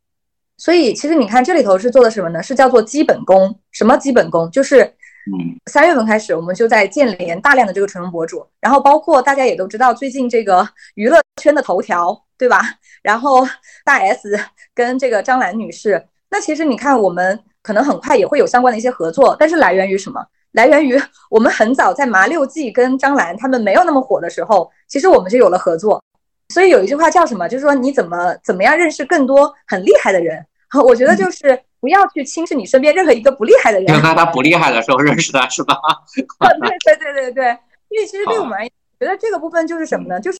[0.57, 2.41] 所以其实你看这里头是做的什么呢？
[2.41, 3.59] 是叫做基本功。
[3.71, 4.49] 什么基本功？
[4.49, 12.61] 就是嗯，三月份开始我们就在建联大量的这个纯人博主，然后包括大家也都知道最近这个娱乐圈的头条，对吧？
[13.03, 13.47] 然后
[13.85, 14.39] 大 S
[14.73, 16.07] 跟这个张兰女士。
[16.33, 20.19] 那其实你看，我们可能很快也会有相关的一些合作，但是来源于什么？
[20.53, 26.03] 来源于 我们很早在麻六记跟张兰他们没有那么火的时候，其实我们就有了合作。
[26.49, 27.47] 所以有一句话叫什么？
[27.47, 30.43] 就是说你怎么怎么样认识更多很厉害的人？
[30.83, 33.85] 我觉得就是不要去轻视你身边任何一个不厉害的人。
[33.85, 35.75] 就在他不厉害的时候认识他是吧？
[36.15, 37.57] 对对对对对，
[37.89, 40.19] 因为其实对我们而言，觉得这个部分就是什么呢？
[40.19, 40.39] 就是。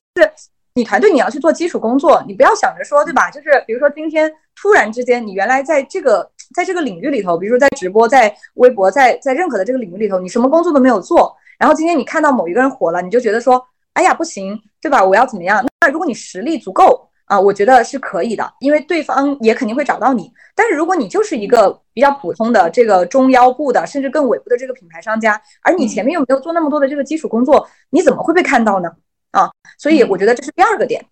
[0.76, 3.30] 你团队你要去做基础工作，你不要想着说，对吧？
[3.30, 15.04] 就是比如说今天突然之间，你原来在这个在这个领域里头，比如说在直播、在微博、在在任何的这个领域里头，你什么工作都没有做，然后今天你看到某一个人火了，你就觉得说，哎呀不行，对吧？
[15.04, 15.64] 我要怎么样？
[15.80, 20.28] 那如果你实力足够啊，我觉得是可以的，因为对方也肯定会找到你。
[20.56, 28.90] 但是如果你就是一个比较普通的这个中腰部的，甚至更尾部的这个品牌商家，而你前面又没有做那么多的这个基础工作，你怎么会被看到呢？
[29.34, 31.04] 啊，所以我觉得这是第二个点，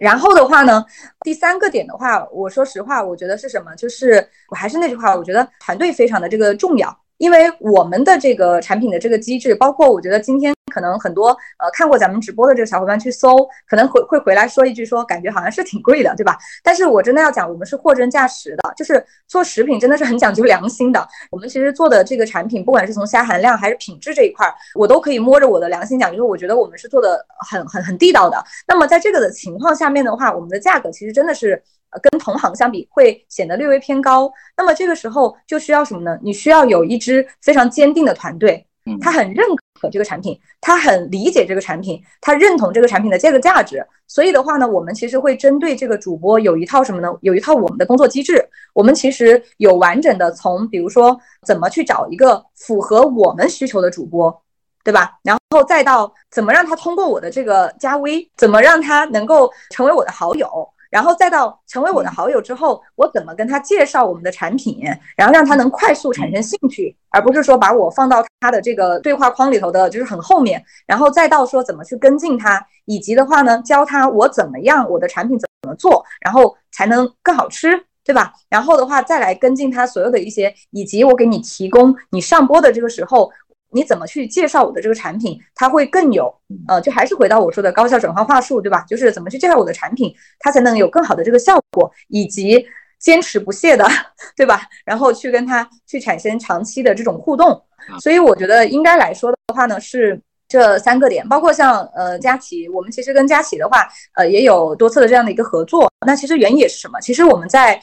[0.00, 0.82] 然后的话呢，
[1.20, 3.74] 第三个点的话，我说实话，我觉得是什么？
[3.76, 7.03] 就是我还是那句话，我觉得团队非常的这个重要。
[7.18, 13.36] 因为我们的这个产品的这个机制，包括我觉得今天可能很多呃看过咱们直播的这个小伙伴去搜，
[13.68, 16.36] 可能会会回来说一句说感觉好像是挺贵的，对吧？
[16.62, 21.06] 但是我真的要讲，我们是货真价实的，就是做食品真的是很讲究良心的。
[21.30, 28.42] 我们其实做的这个产品，不管是从虾含量还是品质这一块，我都可以摸着我的良心讲，就是我觉得我们是做的很很很地道的。
[28.66, 31.62] 那么在这个的情况下面的话，我们的价格其实真的是。
[32.02, 36.18] 跟同行相比会显得略微偏高，那么这个时候就需要什么呢？
[36.22, 38.66] 你需要有一支非常坚定的团队，
[39.00, 39.46] 他很认
[39.80, 43.84] 可这个产品，他很理解这个产品，他认同这个产品的这个价值。
[44.06, 47.10] 所以的话呢，我们其实会针对这个主播有一套什么呢？
[47.22, 48.46] 有一套我们的工作机制。
[48.74, 54.42] 我们其实有完整的从，比如说怎么去找一个符合我们需求的主播，
[54.82, 55.18] 对吧？
[55.22, 60.68] 然后再到怎么让他通过我的这个加微，怎么让他能够成为我的好友。
[60.94, 64.78] 然后再到成为我的好友之后，我怎么跟他介绍我们的产品，
[65.16, 70.64] 然后让他能快速产生兴趣，而不是说把我放到他的这个对话框里头的，就是很后面。
[70.86, 78.32] 然后再到说怎么去跟进他，以及的话呢，教他我怎么样，我的产品怎么做，然后才能更好吃，对吧？
[78.48, 83.32] 然后的话再来跟进他所有的一些，以及我给你提供你上播的这个时候。
[83.74, 86.32] 你怎么去介绍我的这个产品，它会更有，
[86.68, 88.84] 呃，就还是回到我说的高效转化话术，对吧？
[88.88, 92.64] 就是怎么去介绍我的产品，它才能有更好的这个效果，以及
[93.00, 93.84] 坚持不懈的，
[94.36, 94.62] 对吧？
[94.84, 97.60] 然后去跟他去产生长期的这种互动。
[98.00, 100.18] 所以我觉得应该来说的话呢，是
[100.48, 105.90] 这三个点，包括像呃佳琪，我们其实跟佳琪的话，呃也有多次的这样的一个合作。
[106.06, 107.00] 那其实原因也是什么？
[107.00, 107.78] 其实我们在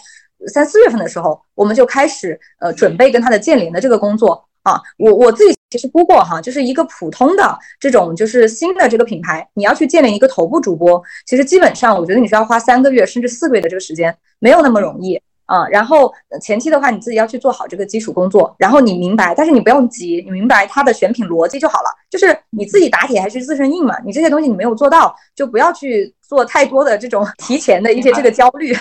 [0.53, 4.47] 三四月份的时候，我们就开始呃准备跟他的建联的这个工作。
[4.63, 15.65] 啊，我我自己其实不过哈，就是一个普通的这种就是新的这个品牌，你要去建立一个头部主播，其实基本上我觉得你是要花三个月甚至四个月的这个时间，没有那么容易啊。
[15.69, 21.85] 然后前期的话，你自己要去做好这个基础工作，然后你明白，但是你不用急，你明白它的选品逻辑就好了。
[22.09, 28.75] 就是你自己打铁还是自身硬嘛，你这些东西你没有做到，就不要去做太多的这种 提前的一些这个焦虑。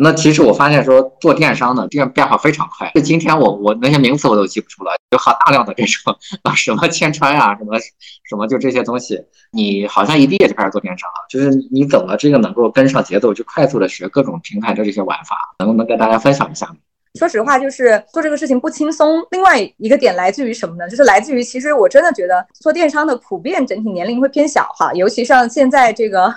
[0.00, 2.90] 那其实我发现说做电商的变变化非常快。
[2.94, 7.78] 就今天我我那些名词我都记不住了，有好大量的这种啊什么千川啊什么
[8.28, 9.18] 什么就这些东西。
[9.50, 16.70] 你好像一毕业就开始做电商了，就是你怎么这个能够跟上节奏，就快速的学各种平台的这些玩法，能不能跟大家分享一下？
[17.18, 19.26] 说实话，就是做这个事情不轻松。
[19.30, 20.86] 另外一个点来自于什么呢？
[20.86, 26.34] 就是来自于其实我真的觉得做电商的普遍整体年龄会偏小哈，尤其像现在这个。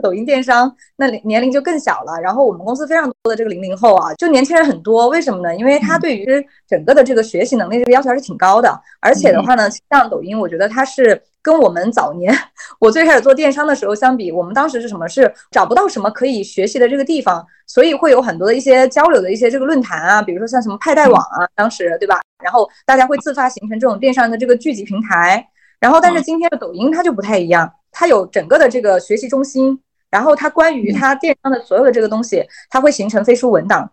[0.00, 2.20] 抖音电商，那年龄就更小了。
[2.20, 5.08] 然后我们公司非常多的这个零零后啊，就年轻人很多。
[5.08, 5.54] 为什么呢？
[5.54, 6.26] 因为他对于
[6.68, 8.80] 整个的这个学习能力这个要求还是挺高的。
[9.00, 12.32] 而且的话呢，像抖音，我觉得它是跟我们早年
[12.78, 15.08] 我最开始做电商的时候相比，我们当时是什么？
[15.08, 22.20] 是找不到什么可以学习的这个地方，所以会有很多的一些交流的一些这个论坛啊，比如说像什么派代网啊，当时对吧？
[22.42, 25.46] 然后大家会自发形成这种电商的这个聚集平台。
[25.78, 29.80] 然后，但是今天的抖音它就不太一样，它有整个的这个学习中心，
[30.10, 33.92] 然后它关于它电商的所有的这个东西，它会形成飞书文档，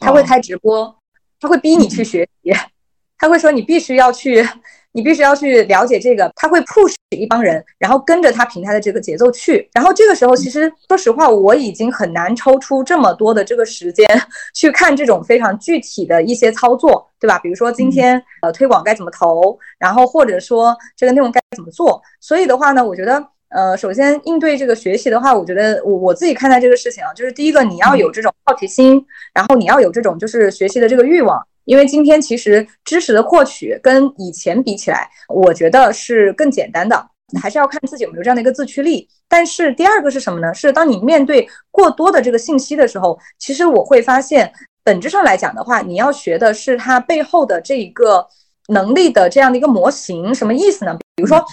[0.00, 0.96] 它会开直播，
[1.38, 2.52] 它会逼你去学习，
[3.18, 4.42] 它会说你必须要去。
[4.96, 9.68] 你必须要去了解这个，他会 push 一帮人，然后跟着他平台的这个节奏去。
[9.74, 14.06] 然后这个时候，其实说实话，我已经很难抽出这么多的这个时间
[14.56, 17.38] 去看这种非常具体的一些操作，对吧？
[17.40, 22.00] 比如说今天呃推广该怎么投，然后或者说这个内容该怎么做。
[22.18, 31.46] 所以的话呢，我觉得呃，首先应对这个学习的话，我觉得我我自己看待这个事情啊，就是第一个你要有这种好奇心，然后你要有这种就是学习的这个欲望。
[31.66, 37.06] 因为今天其实知识的获取跟以前比起来，我觉得是更简单的，
[37.40, 39.06] 还是要看自己有没有这样的一个自驱力。
[39.28, 40.54] 但是第二个是什么呢？
[40.54, 44.50] 是当你面对过多的这个信息的时候，其实我会发现，
[44.84, 48.24] 本质上来讲的话，你要学的是它背后的这一个
[48.68, 50.32] 能力的这样的一个模型。
[50.32, 50.96] 什么意思呢？
[51.16, 51.44] 比如说，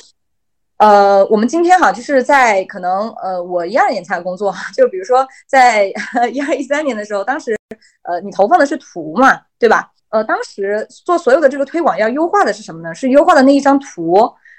[0.78, 5.92] 呃，我们今天哈就是在可能呃，我一二年参加工作，就比如说在
[6.32, 7.58] 一二一三年的时候，当时
[8.04, 9.90] 呃，你投放的是图嘛，对吧？
[10.14, 12.94] 呃，当时做所有的这个推广要优化的是什么呢？
[12.94, 14.14] 是优化的那一张图。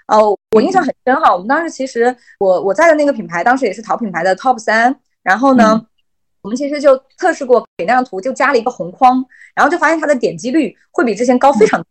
[0.09, 0.19] 呃，
[0.51, 1.33] 我印象很深哈。
[1.33, 4.95] 我们当时其实我我在的那个品牌，当时也是淘品牌的 top 三。
[5.23, 5.81] 然后呢，
[6.43, 9.25] 我们其实就测试过给那张图就加了一个红框，
[9.55, 11.89] 然后就发现它的点击率会比之前高非常多。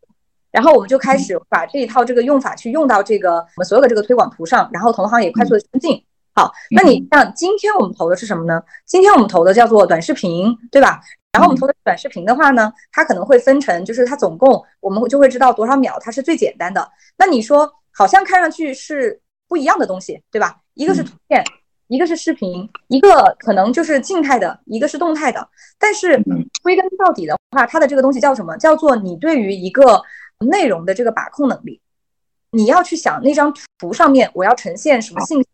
[0.51, 6.03] 然后我们就开始把这一套这个用法去用到这个我们所有的这个推广图上，然后同行也快速的跟进。
[6.36, 8.61] 好，那你像今天我们投的是什么呢？
[8.86, 10.99] 今天我们投的叫做短视频，对吧？
[11.34, 16.88] 然后我们投的短视频的话呢，它可能会分成，就是它总共我们就会知道多少秒，它是最简单的。
[17.17, 20.57] 那你说好像看上去是不一样的东西，对吧？
[20.75, 21.43] 一个是图片，
[21.88, 25.49] 一个是视频，一个可能就是静态的，一个是动态的。
[25.79, 26.21] 但是
[26.61, 28.55] 归根到底的话，它的这个东西叫什么？
[28.57, 30.03] 叫做你对于一个
[30.39, 31.81] 内容的这个把控能力。
[32.51, 35.47] 你要去想那张图上面我要呈现什么信息。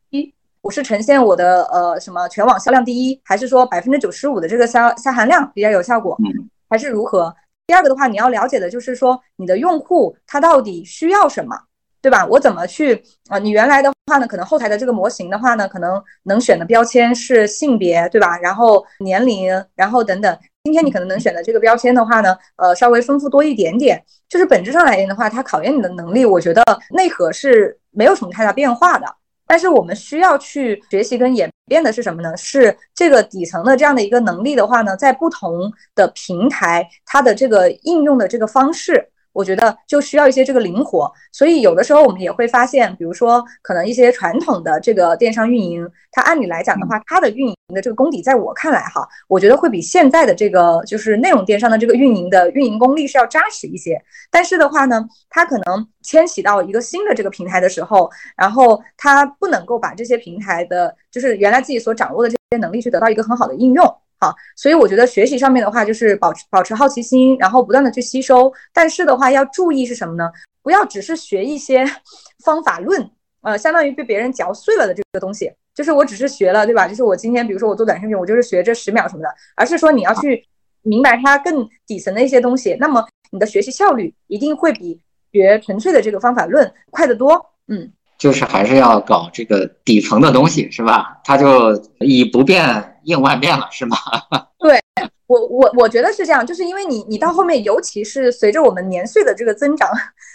[0.61, 6.17] 我是呈现我的呃什么全网销量第一，还是说百分之九十五的这个销销含量比较有效果，
[6.69, 7.33] 还是如何？
[7.65, 11.55] 第二个的话，你要了解的就是说你的用户他到底需要什么，
[12.01, 12.25] 对吧？
[12.25, 13.37] 我怎么去啊？
[13.39, 18.37] 你原来的话呢，可能后台的这个模型的话呢，可能能选的标签是性别，对吧？
[18.39, 20.37] 然后年龄，然后等等。
[20.63, 24.03] 今天你可能能选的这个标签的话呢，呃，稍微丰富多一点点。
[24.27, 29.07] 就是本质上来言的话，它考验你的能力，我觉得内核是没有什么太大变化的。
[29.49, 32.37] 但是我们需要去学习跟演变的是什么呢？
[32.37, 39.09] 是这个底层的这样的一个能力的话呢，在不同的平台，它的这个应用的这个方式。
[39.33, 54.01] 我觉得就需要一些这个灵活，所以有的时候我们也会发现，比如说可能一些传统的这个电商运营，它按理来讲的话，它的运营的这个功底，在我看来哈，我觉得会比现在的这个就是内容电商的这个运营的运营功力是要扎实一些。
[54.31, 63.95] 但是的话呢，它可能迁徙到一个新的这个平台的时候，然后它不能够把这些平台的，就是原来自己所掌握的这些能力去得到一个很好的应用。
[64.19, 68.51] 好，所以我觉得学习上面的话，就是保持保持好奇心，然后不断的去吸收。
[68.73, 70.29] 但是的话，要注意是什么呢？
[70.61, 71.85] 不要只是学一些
[72.43, 73.09] 方法论，
[73.41, 75.51] 呃，相当于被别人嚼碎了的这个东西。
[75.73, 76.85] 就是我只是学了，对吧？
[76.85, 80.45] 就是我今天，比如说我做短视频，我就是学这十秒什么的，而是说你要去
[80.81, 82.75] 明白它更底层的一些东西。
[82.77, 84.99] 那么你的学习效率一定会比
[85.31, 87.53] 学纯粹的这个方法论快得多。
[87.69, 87.93] 嗯。
[88.19, 91.19] 就是还是要搞这个底层的东西，是吧？
[91.23, 93.97] 它就以不变应万变了，是吗？
[94.59, 94.77] 对
[95.25, 99.89] 我，我我觉得是这样，就是因为你，你到后面，尤其是随着我们年岁的这个增长，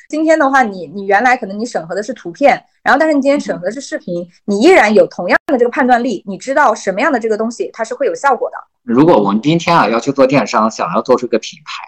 [0.08, 8.56] 今天的话，你你原来可能你审核的是图片，然后但是你今天审核的是视频，你依然有同样的这个判断力，你知道什么样的这个东西它是会有效果的。
[8.82, 11.84] 如果我们今天啊要去做电商，想要做出一个品牌，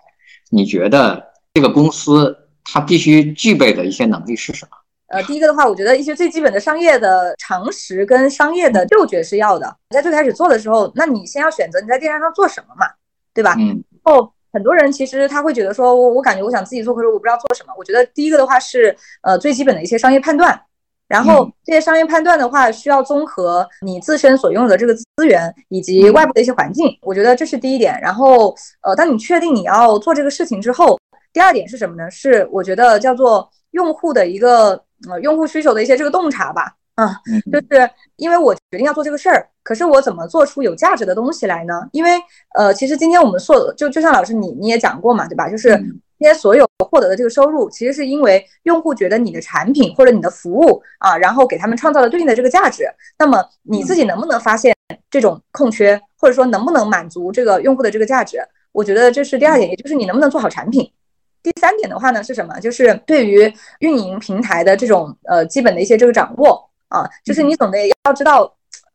[0.51, 1.25] 你觉得
[1.55, 4.77] 这个公司它必须具备的一些能力是什么？
[5.09, 9.77] 呃，第一个的话，我觉得一些最基本的商业的常识跟商业的嗅觉是要的。
[9.91, 12.87] 你在最开始做的时候，那你先要选择你在电商上做什么嘛，
[13.33, 13.55] 对吧？
[13.59, 13.83] 嗯。
[14.03, 17.73] 后很多人其实他会觉得说，我我感觉我想自己做，可是我不知道做什么。
[17.79, 20.61] 我觉得第一个的话是呃最基本的一些商业判断，
[21.07, 26.97] 然后这些商业判断的话需要综合你自身所拥有的这个资源以及外部的一些环境。
[27.03, 27.97] 我觉得这是第一点。
[28.01, 30.99] 然后呃，当你确定你要做这个事情之后，
[31.33, 32.11] 第二点是什么呢？
[32.11, 34.83] 是我觉得叫做用户的一个。
[35.11, 37.21] 呃，用户需求的一些这个洞察吧，啊，
[37.53, 41.87] 就是因为我决定要做这个事儿，可是我怎么做出有价值的东西来呢？
[41.93, 42.13] 因为
[42.57, 45.51] 呃，其实今天我们做就就像老师你你也讲过嘛，对吧？
[45.51, 52.89] 就是今天所有获得的这个收入，其实是因为用户觉得你的产品或者你的服务啊，然后给他们创造了对应的这个价值。
[53.19, 54.75] 那么你自己能不能发现
[55.11, 58.39] 这种空缺，或者说能不能满足这个用户的这个价值？
[58.73, 60.91] 我觉得这是第二点，也就是你能不能做好产品。
[61.47, 62.59] 第三点的话呢是什么？
[62.59, 66.69] 就是对于运营平台的这种呃基本的一些这个掌握。
[66.89, 68.43] 啊，就是你总得要知道，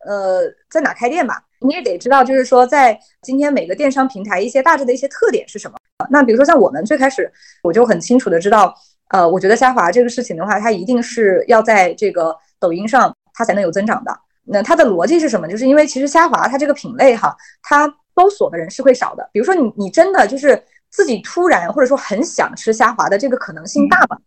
[0.05, 5.77] 呃，在哪开店吧，你也得知道，就是说，在今天每个电商平台一些大致的一些特点是什么。
[6.09, 7.29] 那比如说像我们最开始，
[7.63, 8.73] 我就很清楚的知道，
[9.09, 14.17] 呃，我觉得虾滑这个事情的话，它一定是要在这个抖音上它才能有增长的。
[14.45, 15.45] 那它的逻辑是什么？
[15.45, 17.85] 就是因为其实虾滑它这个品类哈，它
[18.15, 19.29] 搜索的人是会少的。
[19.33, 24.17] 比如说你你真的就是自己突然或者说很想吃虾滑的这个可能性大吗？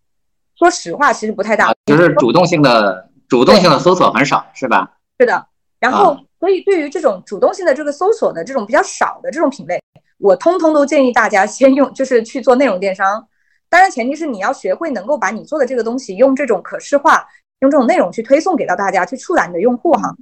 [0.59, 3.09] 说实话，其实不太大，就是主动性的。
[3.27, 4.99] 主动性的搜索很少，是吧？
[5.19, 5.45] 是的。
[5.81, 9.83] 然后，所以对于这种主动性的这个搜索的这种比较少的这种品类，
[10.19, 13.27] 我通通都建议大家先用，就是去做内容电商。
[13.71, 17.27] 当然，前提是你要学会能够把你做的这个东西用这种可视化，
[17.61, 20.15] 用这种内容去推送给到大家，去触达你的用户哈。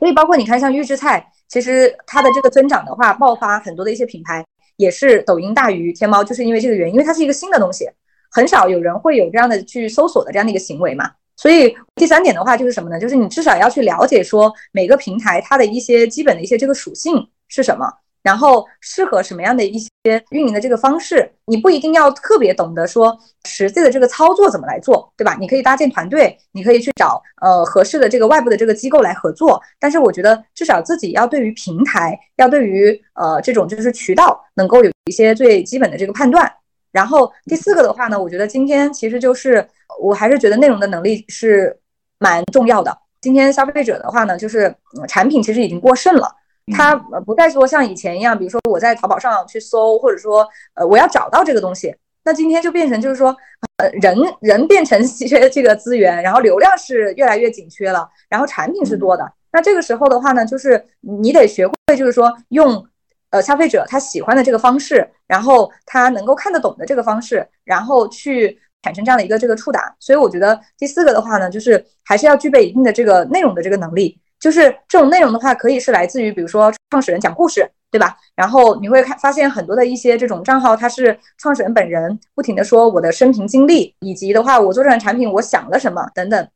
[0.00, 4.44] 所以，包括你看，像预制菜，其实它的这个增长的话，爆发很多的一些品牌
[4.78, 7.86] 也是抖音大于天猫，就是因为这个原因，因为它是一个新的东西，
[8.30, 11.10] 很少有人会有这样的去搜索的这样的一个行为嘛。
[11.36, 12.98] 所以第三点的话就是什么呢？
[12.98, 17.92] 就是你至少要去了解说每个平台它的一些基本的一些这个属性是什么，
[18.28, 19.88] 然后适合什么样的一些
[20.32, 21.32] 运营的这个方式。
[21.46, 25.34] 你不一定要特别懂得说实际的这个操作怎么来做，对吧？
[25.40, 29.58] 你可以搭建团队，你可以去找呃合适的这个外部的这个机构来合作。
[29.80, 36.52] 但是我觉得至少自己要对于平台，要对于呃这种就是渠道能够有一些最基本的这个判断。
[36.92, 39.66] 然后第四个的话呢，我觉得今天其实就是。
[40.00, 41.76] 我还是觉得内容的能力是
[42.18, 42.96] 蛮重要的。
[43.20, 44.72] 今天消费者的话呢，就是
[45.08, 46.30] 产品其实已经过剩了，
[46.72, 51.94] 它不再说像以前一样，比如说我在淘宝上去搜，或者说呃我要找到这个东西，
[52.24, 53.36] 那今天就变成就是说，
[53.76, 59.32] 呃人人变成稀缺这个资源，然后流量是越来越紧缺了，然后产品是多的。
[59.52, 62.86] 那这个时候的话呢，就是你得学会就是说用
[63.30, 68.60] 呃消费者他喜欢的这个方式，然后他能够看得懂的这个方式，然后去。
[68.80, 74.16] 产生这样的一个这个触达，所以我觉得第四个的话呢，就是还是要具备一定的这个内容的这个能力。
[74.40, 78.16] 就是这种内容的话，可以是来自于比如说创始人讲故事，对吧？
[78.34, 86.48] 然后你会看发现很多的一些这种账号，它是创始人本人不停的说我的生平经历，以及的话我做这款产品我想了什么等等，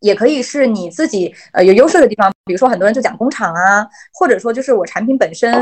[0.00, 5.54] 也可以是你自己呃有优势的地方，比如说很多人就讲工厂啊，或者说就是我产品本身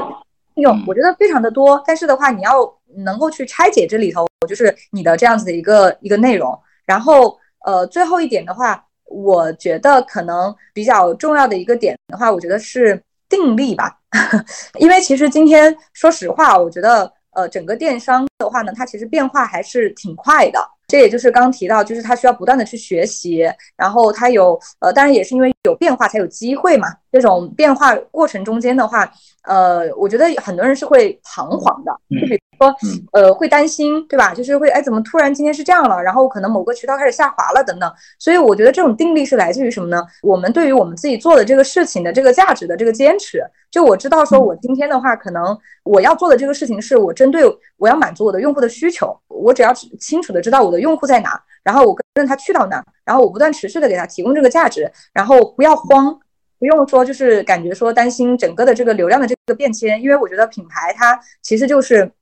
[0.54, 1.82] 应用，我觉得非常的多。
[1.86, 2.72] 但是的话，你要
[3.04, 4.26] 能够去拆解这里头。
[4.46, 7.34] 就是你的这样子的一个一个内容，然后
[7.64, 13.98] 呃，最后一点的话，我觉得可能比较重要的一个点的话，我觉得是定力吧，
[14.78, 20.60] 因为其实今天说实话，我觉得呃，整个电商的话呢，它其实变化还是挺快的。
[20.86, 26.88] 这也就是刚提到，就是他需要不断的去学习，然后他有呃，当然也是因为有变化才有机会嘛。
[27.10, 29.08] 这种变化过程中间的话，
[29.44, 32.74] 呃，我觉得很多人是会彷徨的，就比如说
[33.12, 34.34] 呃，会担心，对吧？
[34.34, 36.02] 就是会哎，怎么突然今天是这样了？
[36.02, 37.88] 然后可能某个渠道开始下滑了等等。
[38.18, 40.04] 所以我觉得这种定力是来自于什么呢？
[40.22, 43.40] 我们对于我们自己做的这个事情的这个价值的这个坚持。
[43.70, 47.44] 就我知道说，我今天的话，可能我要做的这个事情是我针对
[47.76, 50.80] 我要满足我的用户的需求，我只要清楚的知道我的。
[50.84, 51.42] 用户在哪？
[51.62, 52.84] 然后我跟着他去到哪？
[53.06, 56.20] 然后我不断持续的给他提供这个价值，然后不要慌，
[56.58, 62.12] 不用说就是感觉说担心整个的这个流量的这个变迁，因为我觉得品牌它其实就是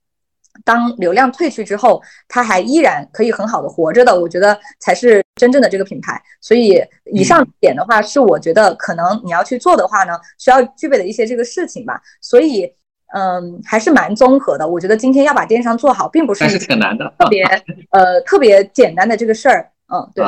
[0.63, 6.21] 当流量退去之后，它还依然可以很好的活着的，我觉得才是真正的这个品牌。
[6.39, 12.01] 所以以上点的话是我觉得可能你要去做的话呢，需要具备的一些这个事情吧。
[12.21, 12.73] 所以。
[13.15, 14.67] 嗯，还是蛮综合的。
[14.67, 17.43] 我觉得今天要把电商做好，并不是挺难的，特别
[17.91, 19.69] 呃特别简单的这个事儿。
[19.93, 20.25] 嗯，对，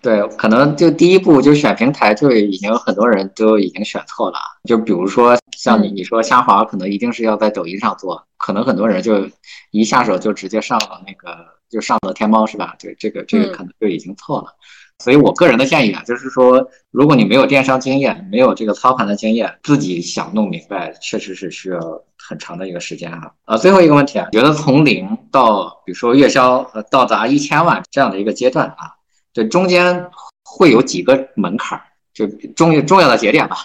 [0.00, 4.38] 对，可能就第一步就选平台，就已经很多人都已经选错了。
[4.62, 9.28] 就比如说像你，你说虾滑可能一定是要在抖音上做，可能很多人就
[9.72, 11.36] 一下手就直接上了那个，
[11.68, 12.76] 就上了天猫，是吧？
[12.78, 14.54] 对这个这个可能就已经错了。
[15.02, 21.78] 所以我个人的建议啊，就是说，如果你没有电商经验，没有这个操盘的经验，自己想弄明白，确实是需要
[22.18, 23.30] 很长的一个时间啊。
[23.46, 28.90] 呃，最后一个问题啊，觉得从零到比如说月销呃到达一千万这样的一个阶段啊，
[29.32, 30.04] 这中间
[30.44, 31.80] 会有几个门槛，
[32.12, 32.26] 就
[32.56, 33.58] 重重要的节点吧。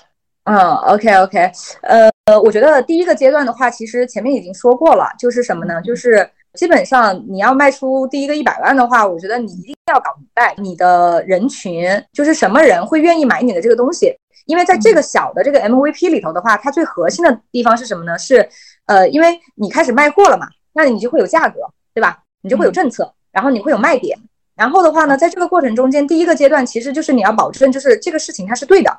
[0.44, 1.40] 嗯，OK OK，
[1.82, 5.82] 呃呃，我觉得第一个阶段的话，其实前面已经说过了，就是什么呢？
[5.82, 14.16] 就是基本上你要卖出第一个一百万的话，我觉得你一定要搞明白你的人群就是什么人会愿意买你的这个东西。
[14.46, 18.18] 因为在这个小的这个 MVP 里头的话，它最核心的地方是什么呢？
[18.18, 18.48] 是
[18.88, 21.62] 呃，因为你开始卖货了嘛，那你就会有价格，
[21.94, 22.22] 对吧？
[22.42, 24.20] 你就会有政策，然后你会有卖点。
[24.54, 28.92] 然后的话呢，在这个过程中间，第一个阶段其实就是你要保证，就是这个事情它是对的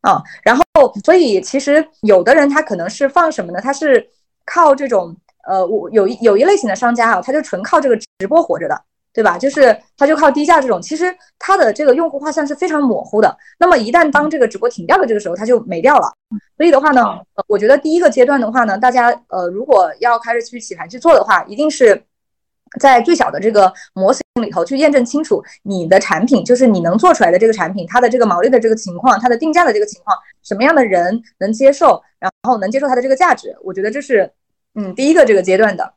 [0.00, 0.22] 啊。
[0.42, 0.64] 然后，
[1.04, 3.60] 所以其实有的人他可能是放什么呢？
[3.60, 4.08] 他是
[4.46, 5.14] 靠这种
[5.46, 8.80] 呃，我有一有一类型的商家啊，他就纯靠这个直播活着的，
[9.12, 9.38] 对吧？
[9.38, 13.36] 就是他就靠低价这种，其实他的这个用户画像是非常模糊的。
[13.58, 16.12] 那么一旦当这个直播停掉的这个时候，他就没掉了。
[16.56, 17.02] 所以的话呢，
[17.34, 22.02] 呃我觉得第一个阶段的话呢，大家呃，如果要开始去起盘去做的话，一定是。
[22.80, 34.32] 在最小的这个模型里头去验证清楚你的产品，就是你能做出来的这个产品，它的这个毛利的这个情况，它的定价的这个情况，什么样的人能接受，然后能接受它的这个价值，我觉得这是
[34.74, 35.94] 嗯第一个这个阶段的。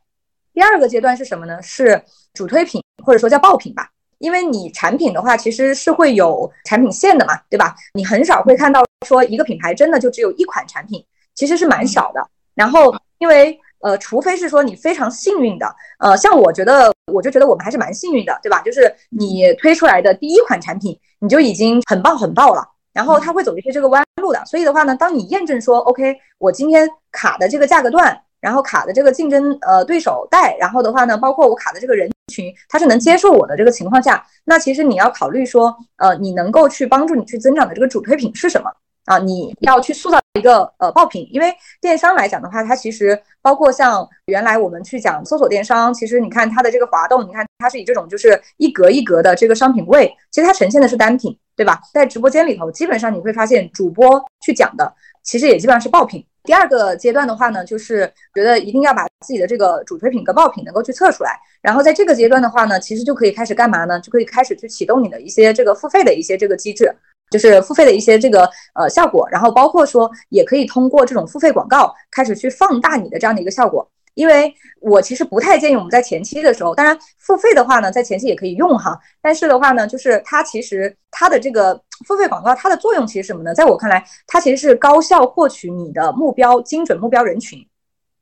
[0.54, 1.62] 第二个阶段是什么呢？
[1.62, 2.02] 是
[2.34, 3.90] 主推品或者说叫爆品吧，
[4.20, 7.76] 因为你产品的话其实是会有产品线的嘛，对吧？
[7.94, 12.26] 你很少会看到说一个品牌真的就只有一款产品，其实是蛮少的。
[12.54, 18.62] 然后因为呃，除非是说你非常幸运的，呃，像我觉得，我就觉得我们还是蛮幸运的，对吧？
[18.62, 24.44] 就是你推出来的第一款产品，你就已经很爆很爆了，然后它会走一些这个弯路的。
[24.46, 38.70] 所以的话呢，当你验证说，OK，我今天卡的这个价格段，然后卡的这个竞争呃对手带，然后的话呢，包括我卡的这个人群，它是能接受我的这个情况下，那其实你要考虑说，呃，你能够去帮助你去增长的这个主推品是什么？
[39.06, 41.52] 啊，你要去塑造一个呃爆品，因为
[41.82, 51.82] 电商来讲的话，它其实包括像原来我们去讲搜索电商，其实你看它的这个滑动，你看它是以这种就是一格一格的这个商品位，其实它呈现的是单品，对吧？
[51.96, 54.94] 在直播间里头，基本上你会发现主播去讲的，
[55.24, 56.24] 其实也基本上是爆品。
[56.46, 61.32] 第二个阶段的话呢，就是觉得一定要把自己的这个主推品跟爆品能够去测出来，
[61.62, 64.00] 然后在这个阶段的话呢，其实就可以开始干嘛呢？
[64.00, 66.96] 就可以开始去启动你的一些这个付费的一些这个机制。
[67.32, 73.90] 就是付费的一些这个呃效果，然后包括说也可以通过这种付费广告开始去放大你的这样的一个效果。
[74.16, 74.52] 因为
[74.82, 83.54] 我其实不太建议我们在前期的时候，当然付费的话呢，在前期也可以用哈，但是的话呢，就是它其实它的这个付费广告它的作用其实什么呢？
[83.54, 87.60] 在我看来，它其实是高效获取你的目标精准目标人群。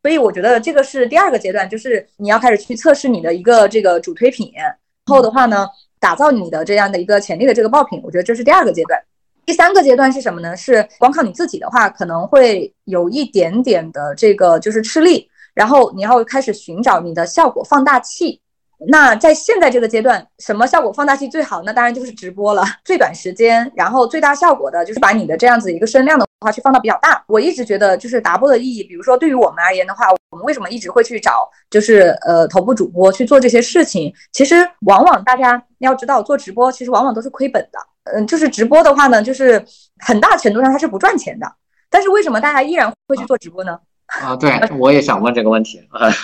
[0.01, 4.75] 所以我觉得这个是第二个阶段，就是你要开始去测试你的一个这个主推品，然
[5.05, 5.67] 后的话呢。
[6.03, 9.01] 打造你的这样的一个潜力的这个爆品，我觉得这是第二个阶段。
[9.45, 10.53] 第三个阶段是什么呢？
[10.53, 18.39] 是光靠你自己的话，可能会有一点点的这个就是吃力，然后你要开始寻找你的效果放大器。
[18.85, 21.61] 那在现在这个阶段，什么效果放大器最好？
[21.63, 27.23] 那当然就是直播了，最短时间，然后最大效果的就是把你的这样子一个声量的话去放到比较大。
[27.27, 34.13] 我一直觉得就是达播的意义，比如说对于我们而言的话，我们为什么一直会去找就是呃头部主播去做这些事情？
[34.33, 37.79] 其实往往大家要知道，做直播其实往往都是亏本的。
[38.11, 39.63] 嗯，就是直播的话呢，就是
[39.99, 41.49] 很大程度上它是不赚钱的。
[41.89, 43.79] 但是为什么大家依然会去做直播呢？
[44.21, 45.81] 啊对，我也想问这个问题。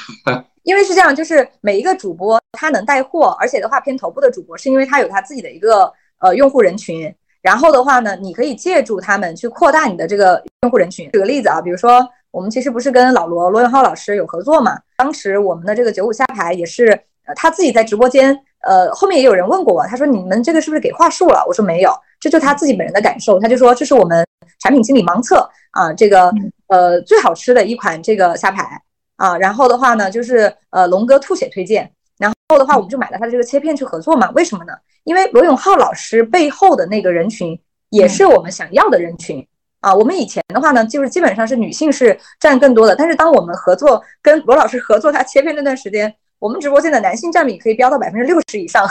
[0.63, 7.13] 因为是这样，就是每一个主播他能带货，而且的话偏头部的主播，是因为他有他自己的一个呃用户人群。
[7.41, 11.09] 然后的话呢，你可以借助他们去扩大你的这个用户人群。
[11.11, 14.77] 举个例子啊，比如说我们其实不是跟老罗罗永浩老师有合作嘛？
[14.97, 16.99] 当时我们的这个九五下牌也是
[17.35, 18.37] 他自己在直播间，
[18.67, 21.43] 呃后面也有人问过我，他说你们这个是不是给话术了？
[21.47, 23.39] 我说没有，这就他自己本人的感受。
[23.39, 24.27] 他就说这是我们
[24.59, 26.31] 产品经理盲测啊，这个
[26.67, 28.81] 呃最好吃的一款这个虾排。
[29.19, 34.31] 啊，然后的话呢，就是呃，龙哥吐血推荐，然后的话，我们就买了他的这个切片去合作嘛。
[34.31, 34.71] 为什么呢？
[35.03, 37.59] 因为罗永浩老师背后的那个人群
[37.89, 39.45] 也是我们想要的人群
[39.81, 39.93] 啊。
[39.93, 48.87] 我们以前的话呢，就是基本上是女性是占更多的，但是当我们合作跟罗老师合作他切片那段时间，我们直播间的男性占比可以飙到百分之六十以上，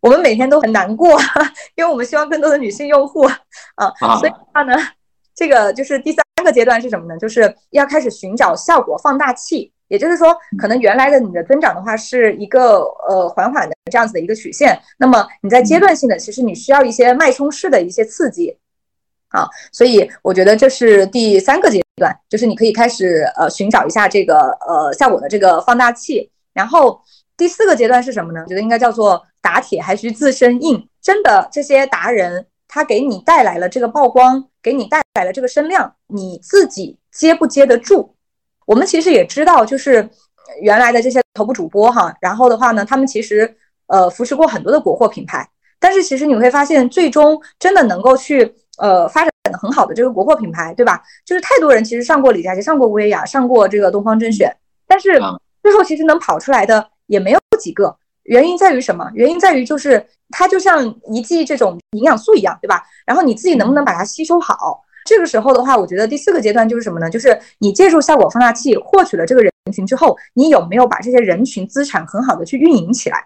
[0.00, 1.18] 我们每天都很难过，
[1.76, 3.22] 因为我们希望更多的女性用户
[3.76, 4.76] 啊，所以的话呢。
[5.42, 7.18] 这个就是第三个阶段是什么呢？
[7.18, 18.56] 就是要开始寻找效果放大器，也就是说，可能原来的你的增长的话是一个呃缓缓的这样子的一个曲线，那么你在阶段性的，其实你需要一些脉冲式的一些刺激
[19.30, 27.00] 啊，所以我觉得这是第三个阶段，就是你可以开始呃寻找一下这个呃效果的这个放大器，然后
[27.36, 28.42] 第四个阶段是什么呢？
[28.42, 32.46] 我觉得应该叫做打铁还需自身硬，真的这些达人。
[32.74, 38.14] 他给你带来了这个曝光，给你带来了这个声量，你自己接不接得住？
[38.64, 40.08] 我们其实也知道，就是
[40.62, 43.54] 原来的这些头部主播哈，然后的话呢，他们其实
[43.88, 45.46] 呃扶持过很多的国货品牌，
[45.78, 51.02] 但是其实你会发现，最终真的能够去呃发展的很好的这个国货品牌，对吧？
[51.26, 54.50] 就是太多人其实上过李佳琦，上过薇娅，上过这个东方甄选，
[54.86, 55.20] 但是
[55.62, 57.94] 最后其实能跑出来的也没有几个。
[58.24, 59.10] 原因在于什么？
[59.14, 62.82] 原因在于就是它就像一剂这种营养素一样，对吧？
[63.04, 64.82] 然后你自己能不能把它吸收好？
[65.04, 67.10] 这个时候的话，我觉得第四个阶段就是什么呢？
[67.10, 73.24] 就是你借助效果放大器获取了这个人群之后，你有没有把这些人群资产很好的去运营起来？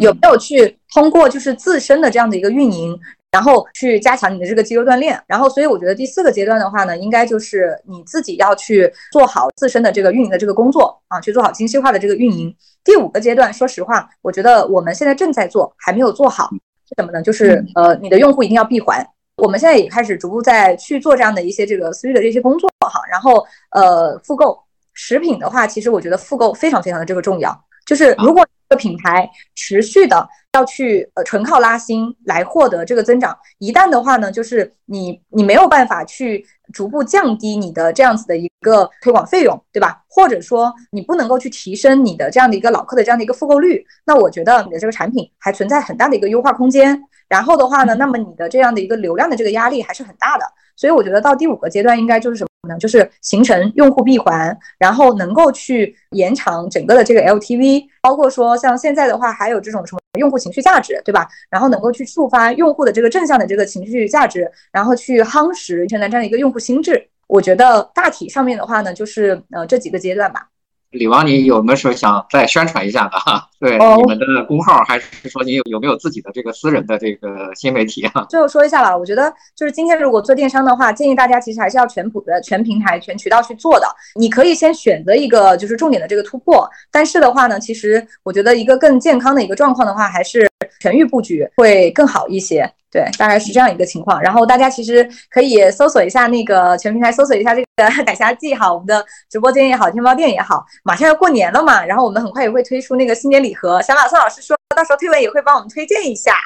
[0.00, 2.98] 有没有去通过就是自身的这样的一个运营，
[3.34, 5.20] 然后去加强你的这个肌肉锻炼？
[5.26, 12.54] 然后，所以我觉得第四个阶段的话呢，应该就是你自己要去做好自身的这个运营的这个工作啊，去做好精细化的这个运营。
[12.84, 16.48] 第五个阶段，说实话，我觉得我们现在正在做，还没有做好
[16.88, 17.20] 是什么呢？
[17.20, 19.04] 就是呃，你的用户一定要闭环。
[19.38, 24.56] 我们现在也开始逐步在去做这样的一些这个私域的这些工作哈，然后呃复购
[24.92, 27.52] 食品的话，其实我觉得复购非常非常的这个重要，
[27.84, 40.02] 就是如果一个品牌持续的要去呃纯靠拉新来获得这个增长，一旦的话呢，就是你你没有办法去逐步降低你的这样子的一个推广费用，对吧？
[40.08, 47.00] 或者说你不能够去提升你的这样的一个老客的这样的一个复购率，那我觉得你的这个产品还存在很大的一个优化空间。
[47.28, 50.44] 然后的话呢，那么你的这样的一个流量的这个压力还是很大的，
[50.76, 52.76] 所以我觉得到第五个阶段应该就是什么呢？
[52.78, 61.28] 就是形成用户闭环，然后能够去延长整个的这个 LTV，包括说像现在的话还有这种什么用户情绪价值，对吧？
[61.50, 67.08] 然后能够去触发用户的这个正向的这个情绪价值，然后去夯实现在这样的一个用户心智。
[67.26, 70.48] 我觉得大体上面的话呢，就是呃这几个阶段吧。
[70.94, 73.48] 李王，你有没有说想再宣传一下的哈？
[73.58, 78.24] 对，你们的公号，还是说你有有没有自己的这个私人的这个新媒体啊？
[78.28, 83.86] 最后说一下吧，我觉得就是今天如果做电商的话，建议大家其实还是要全普的、全平台、全渠道去做的。
[84.14, 90.48] 你可以先选择一个就是重点的这个突破，但是的话呢，其实我觉得一个更健康的一个状况的话，还是
[90.80, 92.70] 全域布局会更好一些。
[92.90, 94.22] 对，大概是这样一个情况。
[94.22, 103.82] 然后大家其实可以搜索一下那个全平台，搜索一下这个逮虾记哈，我们的直播间也好，天猫店也好，马上要过年了嘛，然后我们很快也会推出那个新年礼盒。
[103.82, 106.36] 小马宋老师说到时候推文也会帮我们推荐一下。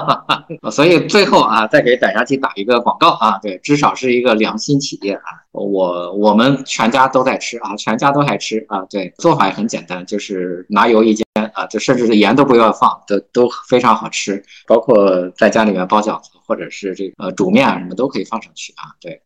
[0.72, 5.20] 所以最后啊，再给逮虾记打一个广告啊，对，至少是一个良心企业啊，
[5.52, 11.24] 我我们全家都在吃啊，全家都爱吃啊，对，做法也很简单，就是拿油一煎。
[11.54, 14.44] 啊，就甚至是盐都不要放，都都非常好吃。
[14.66, 18.92] 包括在家里面包饺子，或者是这个呃煮面什么都可以放上去啊。
[19.00, 19.22] 对，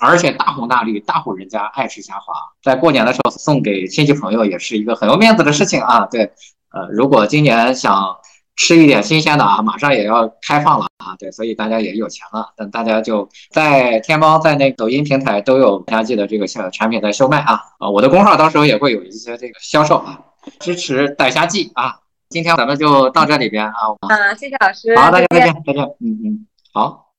[0.00, 6.06] 而且大红大绿，大户人家爱吃虾滑，在过年的时候送给亲戚朋友也是一个很有面子的事情啊。
[6.10, 6.32] 对，
[6.72, 8.16] 呃，如果今年想
[8.56, 11.16] 吃一点新鲜的啊，马上也要开放了啊。
[11.18, 17.60] 对，所以大家也有钱了，等大家就在天猫、在那抖音平台都有家记的这个小产品在售卖啊。
[17.78, 20.20] 啊，我的公号到时候也会有一些这个销售啊。
[20.58, 22.00] 支持逮虾记啊！
[22.28, 23.72] 今天咱们就到这里边啊。
[24.08, 24.96] 啊，谢谢老师。
[24.96, 25.84] 好，大家再见，再见。
[26.00, 27.11] 嗯嗯，好。